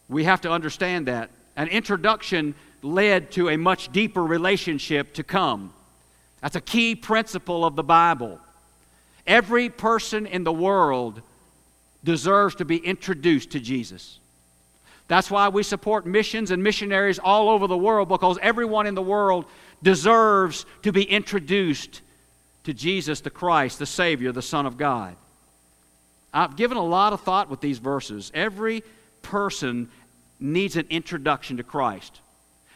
We 0.08 0.24
have 0.24 0.40
to 0.42 0.50
understand 0.50 1.06
that. 1.06 1.30
An 1.56 1.68
introduction 1.68 2.54
led 2.82 3.32
to 3.32 3.48
a 3.48 3.56
much 3.56 3.90
deeper 3.92 4.24
relationship 4.24 5.14
to 5.14 5.22
come. 5.22 5.72
That's 6.40 6.56
a 6.56 6.60
key 6.60 6.94
principle 6.94 7.64
of 7.64 7.74
the 7.74 7.82
Bible. 7.82 8.38
Every 9.26 9.68
person 9.68 10.26
in 10.26 10.44
the 10.44 10.52
world 10.52 11.20
deserves 12.04 12.54
to 12.56 12.64
be 12.64 12.76
introduced 12.76 13.50
to 13.50 13.60
Jesus. 13.60 14.18
That's 15.08 15.30
why 15.30 15.48
we 15.48 15.62
support 15.62 16.06
missions 16.06 16.50
and 16.50 16.62
missionaries 16.62 17.18
all 17.18 17.48
over 17.48 17.66
the 17.66 17.76
world 17.76 18.08
because 18.08 18.38
everyone 18.40 18.86
in 18.86 18.94
the 18.94 19.02
world 19.02 19.46
deserves 19.82 20.64
to 20.82 20.92
be 20.92 21.02
introduced 21.02 22.02
to 22.64 22.74
Jesus 22.74 23.20
the 23.20 23.30
Christ, 23.30 23.78
the 23.78 23.86
Savior, 23.86 24.32
the 24.32 24.42
Son 24.42 24.66
of 24.66 24.76
God. 24.76 25.16
I've 26.32 26.56
given 26.56 26.76
a 26.76 26.84
lot 26.84 27.12
of 27.12 27.22
thought 27.22 27.48
with 27.48 27.60
these 27.60 27.78
verses. 27.78 28.30
Every 28.34 28.82
person 29.22 29.88
needs 30.40 30.76
an 30.76 30.86
introduction 30.90 31.56
to 31.56 31.62
Christ. 31.62 32.20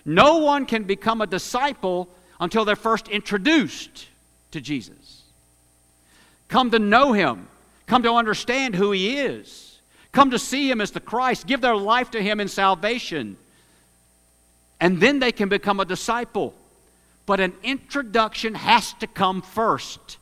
No 0.04 0.38
one 0.38 0.66
can 0.66 0.84
become 0.84 1.20
a 1.20 1.26
disciple 1.26 2.08
until 2.40 2.64
they're 2.64 2.76
first 2.76 3.08
introduced 3.08 4.08
to 4.50 4.60
Jesus. 4.60 5.22
Come 6.48 6.70
to 6.70 6.78
know 6.78 7.12
Him, 7.12 7.48
come 7.86 8.02
to 8.02 8.12
understand 8.12 8.74
who 8.74 8.90
He 8.92 9.18
is, 9.18 9.80
come 10.10 10.30
to 10.30 10.38
see 10.38 10.70
Him 10.70 10.80
as 10.80 10.90
the 10.90 11.00
Christ, 11.00 11.46
give 11.46 11.60
their 11.60 11.76
life 11.76 12.10
to 12.12 12.22
Him 12.22 12.40
in 12.40 12.48
salvation. 12.48 13.36
And 14.80 15.00
then 15.00 15.20
they 15.20 15.32
can 15.32 15.48
become 15.48 15.78
a 15.78 15.84
disciple. 15.84 16.54
But 17.26 17.40
an 17.40 17.54
introduction 17.62 18.54
has 18.54 18.92
to 18.94 19.06
come 19.06 19.42
first 19.42 20.18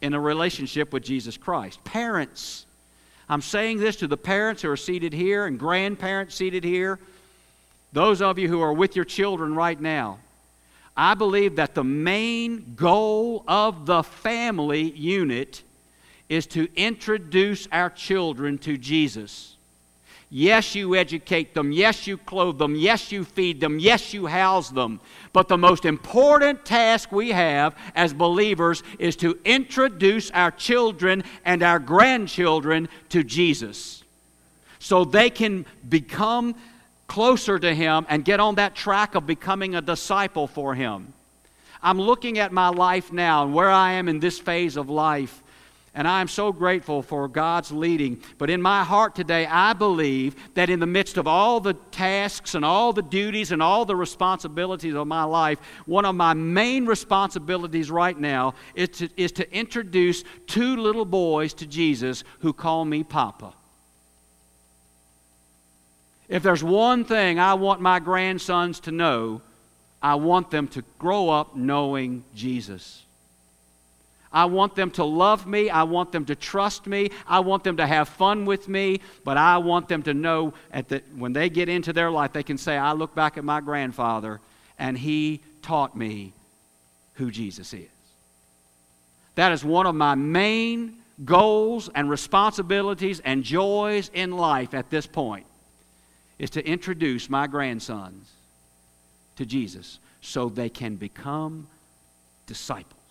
in 0.00 0.14
a 0.14 0.20
relationship 0.20 0.92
with 0.92 1.04
Jesus 1.04 1.36
Christ. 1.36 1.82
Parents, 1.84 2.66
I'm 3.28 3.42
saying 3.42 3.78
this 3.78 3.96
to 3.96 4.06
the 4.06 4.16
parents 4.16 4.62
who 4.62 4.70
are 4.70 4.76
seated 4.76 5.12
here 5.12 5.46
and 5.46 5.58
grandparents 5.58 6.34
seated 6.34 6.64
here, 6.64 6.98
those 7.92 8.22
of 8.22 8.38
you 8.38 8.48
who 8.48 8.60
are 8.60 8.72
with 8.72 8.96
your 8.96 9.04
children 9.04 9.54
right 9.54 9.80
now. 9.80 10.18
I 10.96 11.14
believe 11.14 11.56
that 11.56 11.74
the 11.74 11.84
main 11.84 12.74
goal 12.74 13.44
of 13.46 13.86
the 13.86 14.02
family 14.02 14.90
unit 14.90 15.62
is 16.28 16.46
to 16.48 16.68
introduce 16.76 17.68
our 17.72 17.90
children 17.90 18.58
to 18.58 18.76
Jesus. 18.76 19.56
Yes, 20.30 20.74
you 20.74 20.96
educate 20.96 21.52
them. 21.52 21.72
Yes, 21.72 22.06
you 22.06 22.16
clothe 22.16 22.58
them. 22.58 22.74
Yes, 22.74 23.12
you 23.12 23.24
feed 23.24 23.60
them. 23.60 23.78
Yes, 23.78 24.14
you 24.14 24.26
house 24.26 24.70
them. 24.70 25.00
But 25.32 25.48
the 25.48 25.56
most 25.56 25.84
important 25.84 26.64
task 26.64 27.10
we 27.10 27.30
have 27.30 27.74
as 27.94 28.12
believers 28.12 28.82
is 28.98 29.16
to 29.16 29.38
introduce 29.44 30.30
our 30.32 30.50
children 30.50 31.24
and 31.44 31.62
our 31.62 31.78
grandchildren 31.78 32.88
to 33.10 33.24
Jesus 33.24 34.02
so 34.78 35.04
they 35.04 35.30
can 35.30 35.64
become 35.88 36.54
closer 37.06 37.58
to 37.58 37.74
Him 37.74 38.06
and 38.08 38.24
get 38.24 38.40
on 38.40 38.56
that 38.56 38.74
track 38.74 39.14
of 39.14 39.26
becoming 39.26 39.74
a 39.74 39.80
disciple 39.80 40.46
for 40.46 40.74
Him. 40.74 41.12
I'm 41.82 42.00
looking 42.00 42.38
at 42.38 42.52
my 42.52 42.68
life 42.68 43.12
now 43.12 43.44
and 43.44 43.54
where 43.54 43.70
I 43.70 43.92
am 43.92 44.08
in 44.08 44.20
this 44.20 44.38
phase 44.38 44.76
of 44.76 44.88
life. 44.88 45.41
And 45.94 46.08
I 46.08 46.22
am 46.22 46.28
so 46.28 46.52
grateful 46.52 47.02
for 47.02 47.28
God's 47.28 47.70
leading. 47.70 48.22
But 48.38 48.48
in 48.48 48.62
my 48.62 48.82
heart 48.82 49.14
today, 49.14 49.44
I 49.44 49.74
believe 49.74 50.34
that 50.54 50.70
in 50.70 50.80
the 50.80 50.86
midst 50.86 51.18
of 51.18 51.26
all 51.26 51.60
the 51.60 51.74
tasks 51.74 52.54
and 52.54 52.64
all 52.64 52.94
the 52.94 53.02
duties 53.02 53.52
and 53.52 53.62
all 53.62 53.84
the 53.84 53.94
responsibilities 53.94 54.94
of 54.94 55.06
my 55.06 55.24
life, 55.24 55.58
one 55.84 56.06
of 56.06 56.14
my 56.14 56.32
main 56.32 56.86
responsibilities 56.86 57.90
right 57.90 58.18
now 58.18 58.54
is 58.74 58.88
to, 58.88 59.08
is 59.18 59.32
to 59.32 59.54
introduce 59.54 60.24
two 60.46 60.76
little 60.76 61.04
boys 61.04 61.52
to 61.54 61.66
Jesus 61.66 62.24
who 62.38 62.54
call 62.54 62.86
me 62.86 63.04
Papa. 63.04 63.52
If 66.26 66.42
there's 66.42 66.64
one 66.64 67.04
thing 67.04 67.38
I 67.38 67.52
want 67.52 67.82
my 67.82 67.98
grandsons 67.98 68.80
to 68.80 68.92
know, 68.92 69.42
I 70.00 70.14
want 70.14 70.50
them 70.50 70.68
to 70.68 70.82
grow 70.98 71.28
up 71.28 71.54
knowing 71.54 72.24
Jesus. 72.34 73.04
I 74.32 74.46
want 74.46 74.74
them 74.74 74.90
to 74.92 75.04
love 75.04 75.46
me. 75.46 75.68
I 75.68 75.82
want 75.82 76.12
them 76.12 76.24
to 76.26 76.34
trust 76.34 76.86
me. 76.86 77.10
I 77.26 77.40
want 77.40 77.64
them 77.64 77.76
to 77.76 77.86
have 77.86 78.08
fun 78.08 78.46
with 78.46 78.68
me. 78.68 79.00
But 79.24 79.36
I 79.36 79.58
want 79.58 79.88
them 79.88 80.02
to 80.04 80.14
know 80.14 80.54
that 80.72 81.02
when 81.16 81.32
they 81.32 81.50
get 81.50 81.68
into 81.68 81.92
their 81.92 82.10
life, 82.10 82.32
they 82.32 82.42
can 82.42 82.58
say, 82.58 82.76
I 82.76 82.92
look 82.92 83.14
back 83.14 83.36
at 83.36 83.44
my 83.44 83.60
grandfather 83.60 84.40
and 84.78 84.96
he 84.96 85.40
taught 85.60 85.96
me 85.96 86.32
who 87.14 87.30
Jesus 87.30 87.74
is. 87.74 87.88
That 89.34 89.52
is 89.52 89.64
one 89.64 89.86
of 89.86 89.94
my 89.94 90.14
main 90.14 90.96
goals 91.24 91.88
and 91.94 92.08
responsibilities 92.08 93.20
and 93.20 93.44
joys 93.44 94.10
in 94.12 94.32
life 94.32 94.74
at 94.74 94.90
this 94.90 95.06
point 95.06 95.46
is 96.38 96.50
to 96.50 96.66
introduce 96.66 97.30
my 97.30 97.46
grandsons 97.46 98.30
to 99.36 99.46
Jesus 99.46 99.98
so 100.20 100.48
they 100.48 100.68
can 100.68 100.96
become 100.96 101.66
disciples 102.46 103.01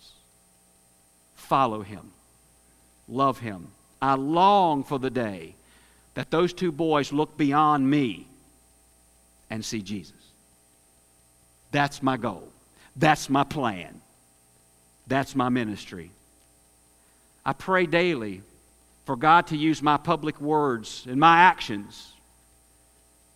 follow 1.42 1.82
him, 1.82 2.12
love 3.08 3.38
him. 3.38 3.68
I 4.00 4.14
long 4.14 4.84
for 4.84 4.98
the 4.98 5.10
day 5.10 5.54
that 6.14 6.30
those 6.30 6.52
two 6.52 6.72
boys 6.72 7.12
look 7.12 7.36
beyond 7.36 7.88
me 7.88 8.26
and 9.50 9.64
see 9.64 9.82
Jesus. 9.82 10.14
That's 11.70 12.02
my 12.02 12.16
goal. 12.16 12.48
That's 12.96 13.28
my 13.30 13.44
plan. 13.44 14.00
That's 15.06 15.34
my 15.34 15.48
ministry. 15.48 16.10
I 17.44 17.52
pray 17.52 17.86
daily 17.86 18.42
for 19.04 19.16
God 19.16 19.48
to 19.48 19.56
use 19.56 19.82
my 19.82 19.96
public 19.96 20.40
words 20.40 21.06
and 21.08 21.18
my 21.18 21.38
actions 21.38 22.12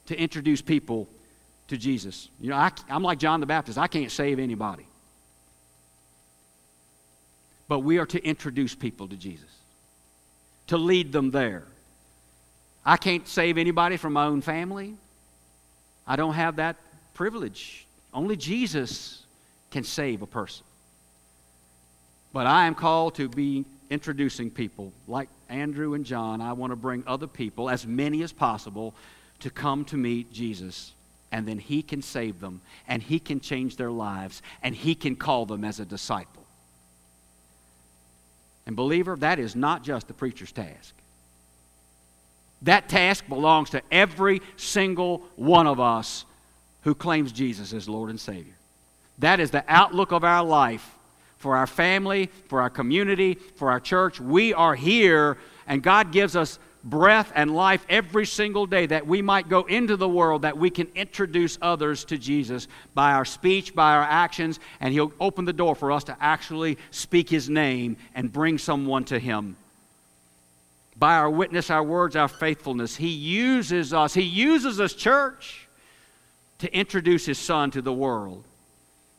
to 0.06 0.18
introduce 0.18 0.62
people 0.62 1.08
to 1.68 1.76
Jesus. 1.76 2.28
You 2.40 2.50
know, 2.50 2.56
I, 2.56 2.70
am 2.88 3.02
like 3.02 3.18
John 3.18 3.40
the 3.40 3.46
Baptist, 3.46 3.78
I 3.78 3.88
can't 3.88 4.10
save 4.10 4.38
anybody 4.38 4.86
but 7.68 7.80
we 7.80 7.98
are 7.98 8.06
to 8.06 8.24
introduce 8.24 8.74
people 8.74 9.08
to 9.08 9.16
Jesus, 9.16 9.50
to 10.68 10.76
lead 10.76 11.12
them 11.12 11.30
there. 11.30 11.64
I 12.84 12.96
can't 12.96 13.26
save 13.26 13.58
anybody 13.58 13.96
from 13.96 14.12
my 14.12 14.26
own 14.26 14.40
family. 14.40 14.94
I 16.06 16.16
don't 16.16 16.34
have 16.34 16.56
that 16.56 16.76
privilege. 17.14 17.86
Only 18.14 18.36
Jesus 18.36 19.24
can 19.70 19.82
save 19.82 20.22
a 20.22 20.26
person. 20.26 20.64
But 22.32 22.46
I 22.46 22.66
am 22.66 22.74
called 22.74 23.16
to 23.16 23.28
be 23.28 23.64
introducing 23.90 24.50
people 24.50 24.92
like 25.08 25.28
Andrew 25.48 25.94
and 25.94 26.04
John. 26.04 26.40
I 26.40 26.52
want 26.52 26.70
to 26.70 26.76
bring 26.76 27.02
other 27.06 27.26
people, 27.26 27.68
as 27.68 27.86
many 27.86 28.22
as 28.22 28.32
possible, 28.32 28.94
to 29.40 29.50
come 29.50 29.84
to 29.86 29.96
meet 29.96 30.32
Jesus 30.32 30.92
and 31.32 31.46
then 31.46 31.58
He 31.58 31.82
can 31.82 32.02
save 32.02 32.40
them, 32.40 32.60
and 32.88 33.02
He 33.02 33.18
can 33.18 33.40
change 33.40 33.76
their 33.76 33.90
lives, 33.90 34.42
and 34.62 34.74
He 34.74 34.94
can 34.94 35.16
call 35.16 35.46
them 35.46 35.64
as 35.64 35.80
a 35.80 35.84
disciple. 35.84 36.35
And, 38.66 38.74
believer, 38.76 39.16
that 39.16 39.38
is 39.38 39.54
not 39.54 39.84
just 39.84 40.08
the 40.08 40.14
preacher's 40.14 40.52
task. 40.52 40.94
That 42.62 42.88
task 42.88 43.28
belongs 43.28 43.70
to 43.70 43.82
every 43.92 44.42
single 44.56 45.22
one 45.36 45.66
of 45.66 45.78
us 45.78 46.24
who 46.82 46.94
claims 46.94 47.32
Jesus 47.32 47.72
as 47.72 47.88
Lord 47.88 48.10
and 48.10 48.18
Savior. 48.18 48.54
That 49.18 49.40
is 49.40 49.50
the 49.50 49.64
outlook 49.68 50.12
of 50.12 50.24
our 50.24 50.44
life 50.44 50.96
for 51.38 51.56
our 51.56 51.66
family, 51.66 52.30
for 52.48 52.60
our 52.60 52.70
community, 52.70 53.34
for 53.34 53.70
our 53.70 53.80
church. 53.80 54.20
We 54.20 54.54
are 54.54 54.74
here, 54.74 55.36
and 55.66 55.82
God 55.82 56.12
gives 56.12 56.34
us 56.34 56.58
breath 56.86 57.32
and 57.34 57.54
life 57.54 57.84
every 57.88 58.24
single 58.24 58.64
day 58.64 58.86
that 58.86 59.06
we 59.06 59.20
might 59.20 59.48
go 59.48 59.62
into 59.62 59.96
the 59.96 60.08
world, 60.08 60.42
that 60.42 60.56
we 60.56 60.70
can 60.70 60.86
introduce 60.94 61.58
others 61.60 62.04
to 62.06 62.16
Jesus 62.16 62.68
by 62.94 63.12
our 63.12 63.24
speech, 63.24 63.74
by 63.74 63.94
our 63.94 64.04
actions, 64.04 64.60
and 64.80 64.94
He'll 64.94 65.12
open 65.20 65.44
the 65.44 65.52
door 65.52 65.74
for 65.74 65.92
us 65.92 66.04
to 66.04 66.16
actually 66.20 66.78
speak 66.92 67.28
His 67.28 67.50
name 67.50 67.96
and 68.14 68.32
bring 68.32 68.56
someone 68.56 69.04
to 69.06 69.18
Him. 69.18 69.56
By 70.98 71.16
our 71.16 71.28
witness, 71.28 71.70
our 71.70 71.82
words, 71.82 72.16
our 72.16 72.28
faithfulness, 72.28 72.96
He 72.96 73.08
uses 73.08 73.92
us. 73.92 74.14
He 74.14 74.22
uses 74.22 74.80
us, 74.80 74.94
church, 74.94 75.66
to 76.60 76.72
introduce 76.74 77.26
His 77.26 77.38
Son 77.38 77.70
to 77.72 77.82
the 77.82 77.92
world. 77.92 78.44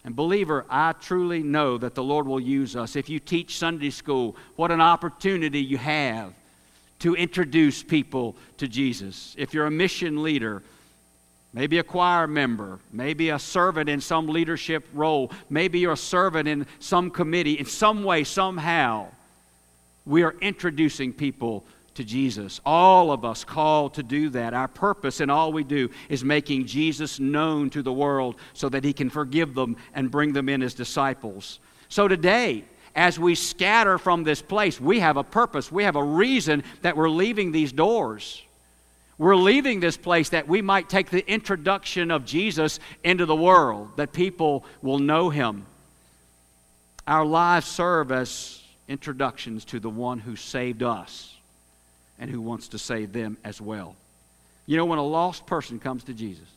And, 0.06 0.16
believer, 0.16 0.66
I 0.70 0.94
truly 0.94 1.44
know 1.44 1.78
that 1.78 1.94
the 1.94 2.04
Lord 2.04 2.28
will 2.28 2.40
use 2.40 2.78
us. 2.78 2.96
If 2.96 3.10
you 3.10 3.20
teach 3.20 3.58
Sunday 3.58 3.90
school, 3.90 4.38
what 4.56 4.72
an 4.72 4.80
opportunity 4.80 5.60
you 5.60 5.78
have 5.78 6.34
to 7.00 7.16
introduce 7.16 7.84
people 7.84 8.36
to 8.58 8.68
Jesus. 8.68 9.36
If 9.38 9.54
you're 9.54 9.68
a 9.68 9.72
mission 9.72 10.24
leader, 10.24 10.64
maybe 11.54 11.78
a 11.78 11.84
choir 11.84 12.28
member, 12.28 12.80
maybe 12.92 13.30
a 13.30 13.40
servant 13.40 13.90
in 13.90 14.02
some 14.02 14.28
leadership 14.28 14.88
role, 14.94 15.32
maybe 15.50 15.80
you're 15.80 15.94
a 15.94 15.98
servant 15.98 16.48
in 16.48 16.66
some 16.80 17.10
committee, 17.10 17.60
in 17.60 17.66
some 17.66 18.04
way, 18.04 18.24
somehow, 18.24 19.08
we 20.06 20.24
are 20.24 20.36
introducing 20.42 21.14
people 21.14 21.64
to 21.96 22.04
Jesus. 22.04 22.62
All 22.66 23.12
of 23.12 23.26
us 23.26 23.44
called 23.44 23.96
to 23.96 24.04
do 24.04 24.30
that. 24.30 24.54
Our 24.54 24.68
purpose 24.68 25.20
in 25.20 25.30
all 25.30 25.52
we 25.52 25.64
do 25.64 25.90
is 26.10 26.24
making 26.24 26.68
Jesus 26.68 27.20
known 27.20 27.70
to 27.72 27.82
the 27.82 27.92
world 27.92 28.36
so 28.54 28.70
that 28.70 28.84
he 28.84 28.94
can 28.94 29.10
forgive 29.10 29.56
them 29.56 29.78
and 29.94 30.12
bring 30.12 30.32
them 30.32 30.48
in 30.48 30.62
as 30.62 30.74
disciples. 30.74 31.60
So 31.90 32.08
today, 32.08 32.66
as 32.98 33.20
we 33.20 33.36
scatter 33.36 34.00
from 34.00 34.24
this 34.24 34.42
place, 34.42 34.82
we 34.82 35.00
have 35.00 35.18
a 35.18 35.24
purpose. 35.24 35.72
We 35.72 35.84
have 35.84 35.96
a 35.96 36.04
reason 36.04 36.64
that 36.82 36.98
we're 36.98 37.10
leaving 37.10 37.52
these 37.52 37.72
doors. 37.72 38.42
We're 39.20 39.36
leaving 39.36 39.80
this 39.80 39.98
place 39.98 40.30
that 40.30 40.48
we 40.48 40.64
might 40.64 40.90
take 40.90 41.12
the 41.12 41.26
introduction 41.32 42.10
of 42.10 42.26
Jesus 42.26 42.80
into 43.04 43.28
the 43.28 43.36
world, 43.36 43.92
that 43.98 44.14
people 44.14 44.66
will 44.82 44.98
know 44.98 45.30
him. 45.30 45.68
Our 47.06 47.24
lives 47.24 47.68
serve 47.68 48.12
as 48.12 48.62
introductions 48.88 49.64
to 49.66 49.80
the 49.80 49.90
one 49.90 50.18
who 50.18 50.36
saved 50.36 50.82
us 50.82 51.36
and 52.18 52.32
who 52.32 52.42
wants 52.42 52.70
to 52.70 52.80
save 52.80 53.14
them 53.14 53.38
as 53.44 53.62
well. 53.62 53.96
You 54.66 54.76
know, 54.76 54.86
when 54.86 55.00
a 55.00 55.06
lost 55.06 55.46
person 55.46 55.80
comes 55.80 56.04
to 56.06 56.14
Jesus, 56.14 56.48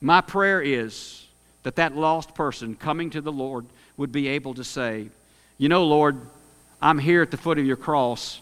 my 0.00 0.20
prayer 0.20 0.62
is 0.62 1.26
that 1.64 1.76
that 1.76 1.96
lost 1.96 2.34
person 2.34 2.76
coming 2.76 3.10
to 3.10 3.20
the 3.20 3.32
Lord 3.32 3.66
would 3.96 4.12
be 4.12 4.28
able 4.28 4.54
to 4.54 4.64
say, 4.64 5.08
You 5.58 5.68
know, 5.68 5.84
Lord, 5.84 6.20
I'm 6.80 6.98
here 6.98 7.22
at 7.22 7.30
the 7.30 7.36
foot 7.36 7.58
of 7.58 7.66
your 7.66 7.76
cross 7.76 8.40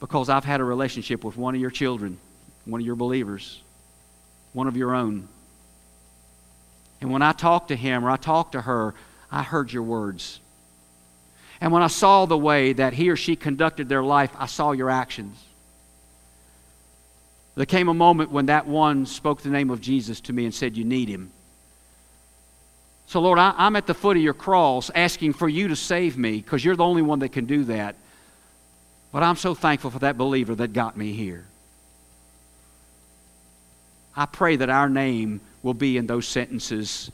because 0.00 0.28
I've 0.28 0.44
had 0.44 0.60
a 0.60 0.64
relationship 0.64 1.24
with 1.24 1.36
one 1.36 1.54
of 1.54 1.60
your 1.60 1.70
children, 1.70 2.18
one 2.64 2.80
of 2.80 2.86
your 2.86 2.96
believers, 2.96 3.62
one 4.52 4.66
of 4.66 4.76
your 4.76 4.94
own. 4.94 5.28
And 7.00 7.10
when 7.12 7.22
I 7.22 7.32
talked 7.32 7.68
to 7.68 7.76
him 7.76 8.04
or 8.04 8.10
I 8.10 8.16
talked 8.16 8.52
to 8.52 8.60
her, 8.60 8.94
I 9.30 9.42
heard 9.42 9.72
your 9.72 9.82
words. 9.82 10.40
And 11.60 11.72
when 11.72 11.82
I 11.82 11.86
saw 11.86 12.26
the 12.26 12.36
way 12.36 12.72
that 12.72 12.92
he 12.92 13.08
or 13.10 13.16
she 13.16 13.36
conducted 13.36 13.88
their 13.88 14.02
life, 14.02 14.30
I 14.36 14.46
saw 14.46 14.72
your 14.72 14.90
actions. 14.90 15.42
There 17.54 17.66
came 17.66 17.88
a 17.88 17.94
moment 17.94 18.30
when 18.30 18.46
that 18.46 18.66
one 18.66 19.06
spoke 19.06 19.42
the 19.42 19.50
name 19.50 19.70
of 19.70 19.80
Jesus 19.80 20.20
to 20.22 20.32
me 20.32 20.44
and 20.44 20.54
said, 20.54 20.76
You 20.76 20.84
need 20.84 21.08
him. 21.08 21.32
So, 23.12 23.20
Lord, 23.20 23.38
I, 23.38 23.52
am 23.58 23.76
at 23.76 23.86
the 23.86 23.92
foot 23.92 24.16
of 24.16 24.22
your 24.22 24.32
cross 24.32 24.90
asking 24.94 25.34
for 25.34 25.46
you 25.46 25.68
to 25.68 25.76
save 25.76 26.16
me 26.16 26.38
because 26.38 26.64
you're 26.64 26.76
the 26.76 26.82
only 26.82 27.02
one 27.02 27.18
that 27.18 27.28
can 27.28 27.44
do 27.44 27.64
that. 27.64 27.94
But 29.12 29.22
I'm 29.22 29.36
so 29.36 29.54
thankful 29.54 29.90
for 29.90 29.98
that 29.98 30.16
believer 30.16 30.54
that 30.54 30.72
got 30.72 30.96
me 30.96 31.12
here. 31.12 31.44
I 34.16 34.24
pray 34.24 34.56
that 34.56 34.70
our 34.70 34.88
name 34.88 35.42
will 35.62 35.74
be 35.74 35.98
in 35.98 36.06
those 36.06 36.26
sentences 36.26 37.10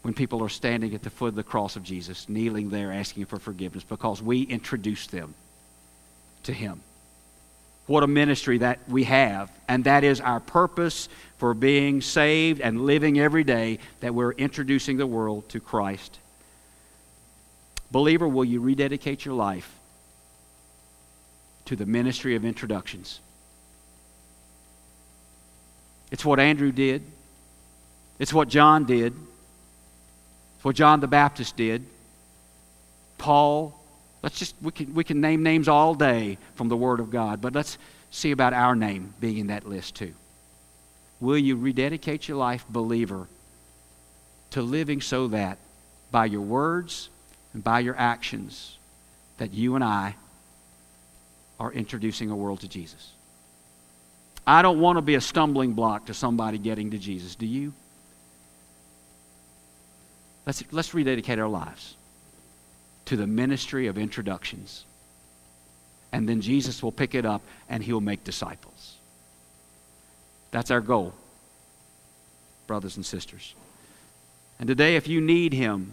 when 0.00 0.14
people 0.14 0.42
are 0.42 0.48
standing 0.48 0.94
at 0.94 1.02
the 1.02 1.10
foot 1.10 1.26
of 1.26 1.34
the 1.34 1.42
cross 1.42 1.76
of 1.76 1.82
Jesus, 1.82 2.26
kneeling 2.30 2.70
there 2.70 2.90
asking 2.90 3.26
for 3.26 3.38
forgiveness 3.38 3.84
because 3.84 4.22
we 4.22 4.44
introduced 4.44 5.10
them 5.10 5.34
to 6.44 6.54
Him. 6.54 6.80
What 7.90 8.04
a 8.04 8.06
ministry 8.06 8.58
that 8.58 8.78
we 8.88 9.02
have. 9.02 9.50
And 9.66 9.82
that 9.82 10.04
is 10.04 10.20
our 10.20 10.38
purpose 10.38 11.08
for 11.38 11.54
being 11.54 12.00
saved 12.00 12.60
and 12.60 12.82
living 12.82 13.18
every 13.18 13.42
day 13.42 13.80
that 13.98 14.14
we're 14.14 14.30
introducing 14.30 14.96
the 14.96 15.08
world 15.08 15.48
to 15.48 15.58
Christ. 15.58 16.20
Believer, 17.90 18.28
will 18.28 18.44
you 18.44 18.60
rededicate 18.60 19.24
your 19.24 19.34
life 19.34 19.74
to 21.64 21.74
the 21.74 21.84
ministry 21.84 22.36
of 22.36 22.44
introductions? 22.44 23.18
It's 26.12 26.24
what 26.24 26.38
Andrew 26.38 26.70
did. 26.70 27.02
It's 28.20 28.32
what 28.32 28.48
John 28.48 28.84
did. 28.84 29.14
It's 30.54 30.64
what 30.64 30.76
John 30.76 31.00
the 31.00 31.08
Baptist 31.08 31.56
did. 31.56 31.84
Paul, 33.18 33.79
Let's 34.22 34.38
just, 34.38 34.54
we 34.60 34.72
can, 34.72 34.94
we 34.94 35.04
can 35.04 35.20
name 35.20 35.42
names 35.42 35.68
all 35.68 35.94
day 35.94 36.38
from 36.54 36.68
the 36.68 36.76
Word 36.76 37.00
of 37.00 37.10
God, 37.10 37.40
but 37.40 37.54
let's 37.54 37.78
see 38.10 38.32
about 38.32 38.52
our 38.52 38.76
name 38.76 39.14
being 39.20 39.38
in 39.38 39.46
that 39.46 39.66
list 39.66 39.94
too. 39.94 40.12
Will 41.20 41.38
you 41.38 41.56
rededicate 41.56 42.28
your 42.28 42.36
life, 42.36 42.64
believer, 42.68 43.28
to 44.50 44.62
living 44.62 45.00
so 45.00 45.28
that 45.28 45.58
by 46.10 46.26
your 46.26 46.40
words 46.40 47.08
and 47.54 47.62
by 47.62 47.80
your 47.80 47.96
actions, 47.96 48.78
that 49.38 49.52
you 49.52 49.74
and 49.74 49.84
I 49.84 50.16
are 51.58 51.72
introducing 51.72 52.30
a 52.30 52.36
world 52.36 52.60
to 52.60 52.68
Jesus? 52.68 53.12
I 54.46 54.62
don't 54.62 54.80
want 54.80 54.96
to 54.96 55.02
be 55.02 55.14
a 55.14 55.20
stumbling 55.20 55.72
block 55.72 56.06
to 56.06 56.14
somebody 56.14 56.58
getting 56.58 56.90
to 56.90 56.98
Jesus. 56.98 57.36
Do 57.36 57.46
you? 57.46 57.72
Let's, 60.46 60.64
let's 60.72 60.92
rededicate 60.94 61.38
our 61.38 61.48
lives 61.48 61.96
to 63.10 63.16
the 63.16 63.26
ministry 63.26 63.88
of 63.88 63.98
introductions. 63.98 64.84
And 66.12 66.28
then 66.28 66.40
Jesus 66.40 66.80
will 66.80 66.92
pick 66.92 67.16
it 67.16 67.26
up 67.26 67.42
and 67.68 67.82
he'll 67.82 68.00
make 68.00 68.22
disciples. 68.22 68.94
That's 70.52 70.70
our 70.70 70.80
goal, 70.80 71.12
brothers 72.68 72.94
and 72.94 73.04
sisters. 73.04 73.56
And 74.60 74.68
today, 74.68 74.94
if 74.94 75.08
you 75.08 75.20
need 75.20 75.52
him, 75.52 75.92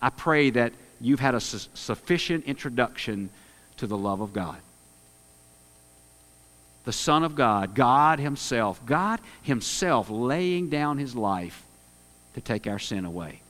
I 0.00 0.10
pray 0.10 0.50
that 0.50 0.72
you've 1.00 1.18
had 1.18 1.34
a 1.34 1.40
su- 1.40 1.68
sufficient 1.74 2.44
introduction 2.44 3.30
to 3.78 3.88
the 3.88 3.98
love 3.98 4.20
of 4.20 4.32
God. 4.32 4.58
The 6.84 6.92
Son 6.92 7.24
of 7.24 7.34
God, 7.34 7.74
God 7.74 8.20
Himself, 8.20 8.80
God 8.86 9.18
Himself 9.42 10.08
laying 10.08 10.70
down 10.70 10.98
His 10.98 11.16
life 11.16 11.64
to 12.34 12.40
take 12.40 12.68
our 12.68 12.78
sin 12.78 13.04
away. 13.04 13.40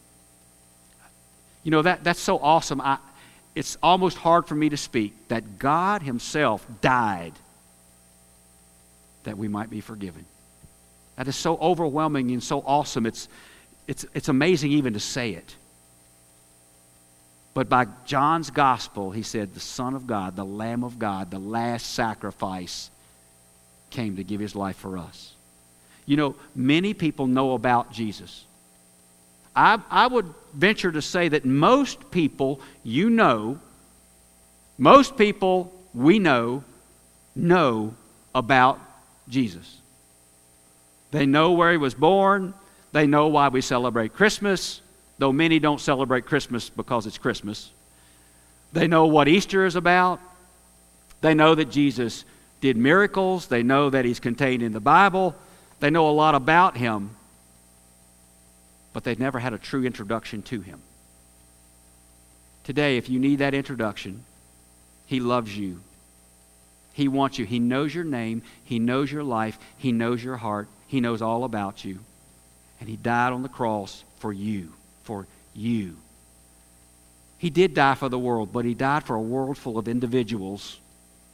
You 1.68 1.70
know, 1.70 1.83
that, 1.83 2.02
that's 2.02 2.18
so 2.18 2.38
awesome. 2.38 2.81
I, 2.81 2.96
it's 3.54 3.76
almost 3.83 4.16
hard 4.16 4.46
for 4.46 4.54
me 4.54 4.70
to 4.70 4.78
speak 4.78 5.12
that 5.28 5.59
God 5.59 6.00
Himself 6.00 6.66
died 6.81 7.35
that 9.24 9.37
we 9.37 9.48
might 9.48 9.68
be 9.68 9.83
forgiven. 9.83 10.24
That 11.16 11.28
is 11.28 11.37
so 11.37 11.59
overwhelming 11.59 12.31
and 12.31 12.42
so 12.42 12.62
awesome. 12.64 13.04
It's, 13.04 13.28
it's, 13.87 14.07
it's 14.14 14.31
amazing 14.31 14.72
even 14.72 14.94
to 14.94 14.98
say 14.98 15.33
it. 15.33 15.57
But 17.52 17.68
by 17.68 17.87
John's 18.07 18.48
gospel, 18.48 19.11
he 19.11 19.22
said, 19.22 19.52
the 19.52 19.61
Son 19.61 19.92
of 19.92 20.07
God, 20.07 20.37
the 20.37 20.46
Lamb 20.46 20.83
of 20.83 20.98
God, 20.98 21.31
the 21.31 21.38
last 21.38 21.92
sacrifice 21.92 22.90
came 23.90 24.16
to 24.16 24.24
give 24.24 24.40
his 24.40 24.57
life 24.57 24.76
for 24.76 24.96
us. 24.96 25.35
You 26.07 26.16
know, 26.16 26.35
many 26.54 26.94
people 26.94 27.26
know 27.26 27.52
about 27.52 27.92
Jesus. 27.92 28.46
I, 29.58 29.80
I 29.90 30.06
would 30.06 30.32
venture 30.54 30.92
to 30.92 31.02
say 31.02 31.28
that 31.28 31.44
most 31.44 32.12
people 32.12 32.60
you 32.84 33.10
know, 33.10 33.58
most 34.78 35.16
people 35.16 35.72
we 35.92 36.20
know, 36.20 36.62
know 37.34 37.94
about 38.32 38.78
Jesus. 39.28 39.80
They 41.10 41.26
know 41.26 41.52
where 41.52 41.72
he 41.72 41.76
was 41.76 41.94
born. 41.94 42.54
They 42.92 43.08
know 43.08 43.26
why 43.26 43.48
we 43.48 43.60
celebrate 43.60 44.14
Christmas, 44.14 44.80
though 45.18 45.32
many 45.32 45.58
don't 45.58 45.80
celebrate 45.80 46.24
Christmas 46.24 46.70
because 46.70 47.06
it's 47.06 47.18
Christmas. 47.18 47.72
They 48.72 48.86
know 48.86 49.06
what 49.06 49.26
Easter 49.26 49.66
is 49.66 49.74
about. 49.74 50.20
They 51.20 51.34
know 51.34 51.56
that 51.56 51.70
Jesus 51.70 52.24
did 52.60 52.76
miracles. 52.76 53.48
They 53.48 53.64
know 53.64 53.90
that 53.90 54.04
he's 54.04 54.20
contained 54.20 54.62
in 54.62 54.72
the 54.72 54.80
Bible. 54.80 55.34
They 55.80 55.90
know 55.90 56.08
a 56.08 56.12
lot 56.12 56.36
about 56.36 56.76
him, 56.76 57.10
but 58.92 59.05
they've 59.05 59.18
never 59.18 59.38
had 59.38 59.53
a 59.53 59.59
true 59.59 59.85
introduction 59.85 60.42
to 60.42 60.61
him. 60.61 60.81
Today, 62.64 62.96
if 62.96 63.09
you 63.09 63.18
need 63.18 63.37
that 63.37 63.55
introduction, 63.55 64.24
he 65.07 65.20
loves 65.20 65.57
you. 65.57 65.81
He 66.92 67.09
wants 67.09 67.38
you. 67.38 67.46
He 67.46 67.61
knows 67.61 67.94
your 67.94 68.05
name. 68.05 68.42
He 68.64 68.79
knows 68.79 69.11
your 69.11 69.22
life. 69.22 69.59
He 69.79 69.92
knows 69.92 70.22
your 70.22 70.37
heart. 70.37 70.68
He 70.88 71.01
knows 71.01 71.22
all 71.22 71.44
about 71.44 71.85
you. 71.85 72.01
And 72.81 72.88
He 72.88 72.96
died 72.96 73.33
on 73.33 73.42
the 73.42 73.48
cross 73.48 74.05
for 74.18 74.33
you. 74.33 74.72
For 75.05 75.27
you. 75.55 75.96
He 77.38 77.51
did 77.51 77.72
die 77.72 77.94
for 77.94 78.09
the 78.09 78.18
world, 78.18 78.53
but 78.53 78.64
He 78.64 78.74
died 78.74 79.05
for 79.05 79.14
a 79.14 79.20
world 79.20 79.57
full 79.57 79.79
of 79.79 79.87
individuals. 79.87 80.81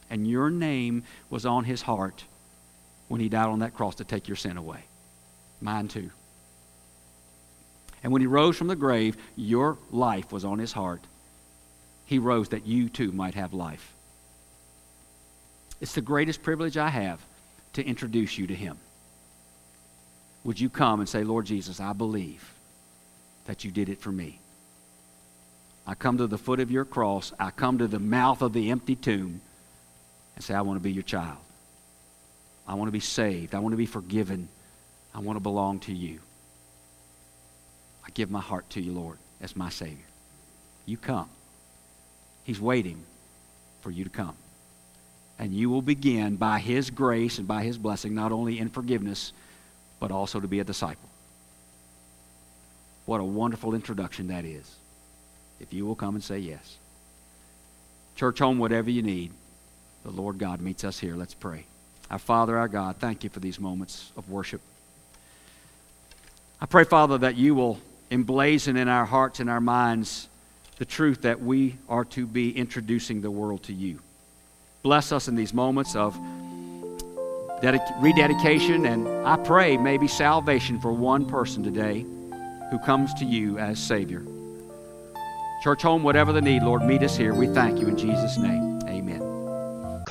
And 0.09 0.27
your 0.27 0.51
name 0.51 1.03
was 1.29 1.45
on 1.45 1.63
His 1.63 1.81
heart 1.81 2.25
when 3.07 3.19
He 3.19 3.27
died 3.27 3.47
on 3.47 3.59
that 3.59 3.73
cross 3.73 3.95
to 3.95 4.03
take 4.03 4.27
your 4.27 4.37
sin 4.37 4.57
away. 4.57 4.85
Mine 5.61 5.87
too. 5.87 6.11
And 8.05 8.11
when 8.11 8.21
He 8.21 8.27
rose 8.27 8.55
from 8.55 8.67
the 8.67 8.75
grave, 8.75 9.17
your 9.35 9.79
life 9.89 10.31
was 10.31 10.45
on 10.45 10.59
His 10.59 10.71
heart. 10.71 11.01
He 12.05 12.19
rose 12.19 12.49
that 12.49 12.67
you 12.67 12.87
too 12.87 13.11
might 13.11 13.33
have 13.33 13.51
life. 13.51 13.95
It's 15.81 15.95
the 15.95 16.01
greatest 16.01 16.43
privilege 16.43 16.77
I 16.77 16.89
have 16.89 17.19
to 17.73 17.83
introduce 17.83 18.37
you 18.37 18.45
to 18.45 18.53
Him. 18.53 18.77
Would 20.43 20.59
you 20.59 20.69
come 20.69 20.99
and 20.99 21.09
say, 21.09 21.23
Lord 21.23 21.47
Jesus, 21.47 21.79
I 21.79 21.93
believe 21.93 22.53
that 23.45 23.65
you 23.65 23.71
did 23.71 23.89
it 23.89 23.99
for 23.99 24.11
me? 24.11 24.37
I 25.87 25.95
come 25.95 26.19
to 26.19 26.27
the 26.27 26.37
foot 26.37 26.59
of 26.59 26.69
your 26.69 26.85
cross. 26.85 27.33
I 27.39 27.49
come 27.49 27.79
to 27.79 27.87
the 27.87 27.97
mouth 27.97 28.43
of 28.43 28.53
the 28.53 28.69
empty 28.69 28.95
tomb 28.95 29.41
and 30.35 30.43
say, 30.43 30.53
I 30.53 30.61
want 30.61 30.77
to 30.77 30.83
be 30.83 30.91
your 30.91 31.01
child. 31.01 31.39
I 32.67 32.75
want 32.75 32.87
to 32.87 32.91
be 32.93 32.99
saved. 32.99 33.55
I 33.55 33.59
want 33.61 33.73
to 33.73 33.77
be 33.77 33.87
forgiven. 33.87 34.47
I 35.15 35.21
want 35.21 35.37
to 35.37 35.41
belong 35.41 35.79
to 35.79 35.91
you. 35.91 36.19
I 38.05 38.09
give 38.13 38.29
my 38.29 38.39
heart 38.41 38.69
to 38.71 38.81
you, 38.81 38.91
Lord, 38.91 39.17
as 39.41 39.55
my 39.55 39.69
Savior. 39.69 39.97
You 40.85 40.97
come. 40.97 41.29
He's 42.43 42.61
waiting 42.61 43.03
for 43.81 43.91
you 43.91 44.03
to 44.03 44.09
come. 44.09 44.35
And 45.39 45.53
you 45.53 45.69
will 45.69 45.81
begin 45.81 46.35
by 46.35 46.59
His 46.59 46.89
grace 46.89 47.39
and 47.39 47.47
by 47.47 47.63
His 47.63 47.77
blessing, 47.77 48.13
not 48.13 48.31
only 48.31 48.59
in 48.59 48.69
forgiveness, 48.69 49.33
but 49.99 50.11
also 50.11 50.39
to 50.39 50.47
be 50.47 50.59
a 50.59 50.63
disciple. 50.63 51.09
What 53.05 53.19
a 53.19 53.23
wonderful 53.23 53.73
introduction 53.73 54.27
that 54.27 54.45
is. 54.45 54.75
If 55.59 55.73
you 55.73 55.85
will 55.85 55.95
come 55.95 56.15
and 56.15 56.23
say 56.23 56.39
yes. 56.39 56.77
Church 58.15 58.39
home, 58.39 58.59
whatever 58.59 58.89
you 58.89 59.01
need, 59.01 59.31
the 60.03 60.11
Lord 60.11 60.37
God 60.37 60.61
meets 60.61 60.83
us 60.83 60.99
here. 60.99 61.15
Let's 61.15 61.33
pray. 61.33 61.65
Our 62.09 62.19
Father, 62.19 62.57
our 62.57 62.67
God, 62.67 62.97
thank 62.97 63.23
you 63.23 63.29
for 63.29 63.39
these 63.39 63.59
moments 63.59 64.11
of 64.15 64.29
worship. 64.29 64.61
I 66.61 66.65
pray, 66.65 66.83
Father, 66.83 67.17
that 67.19 67.35
you 67.35 67.55
will 67.55 67.79
emblazon 68.11 68.77
in 68.77 68.87
our 68.87 69.05
hearts 69.05 69.39
and 69.39 69.49
our 69.49 69.61
minds 69.61 70.29
the 70.77 70.85
truth 70.85 71.21
that 71.21 71.41
we 71.41 71.75
are 71.87 72.05
to 72.05 72.25
be 72.25 72.55
introducing 72.55 73.21
the 73.21 73.31
world 73.31 73.63
to 73.63 73.73
you. 73.73 73.99
Bless 74.83 75.11
us 75.11 75.27
in 75.27 75.35
these 75.35 75.53
moments 75.53 75.95
of 75.95 76.15
dedic- 77.61 78.01
rededication, 78.01 78.85
and 78.85 79.07
I 79.25 79.37
pray 79.37 79.77
maybe 79.77 80.07
salvation 80.07 80.79
for 80.79 80.91
one 80.91 81.25
person 81.25 81.63
today 81.63 82.05
who 82.71 82.79
comes 82.79 83.13
to 83.15 83.25
you 83.25 83.57
as 83.57 83.79
Savior. 83.79 84.23
Church 85.63 85.81
home, 85.81 86.03
whatever 86.03 86.33
the 86.33 86.41
need, 86.41 86.63
Lord, 86.63 86.83
meet 86.83 87.01
us 87.01 87.15
here. 87.15 87.33
We 87.33 87.47
thank 87.47 87.79
you 87.79 87.87
in 87.87 87.97
Jesus' 87.97 88.37
name. 88.37 88.74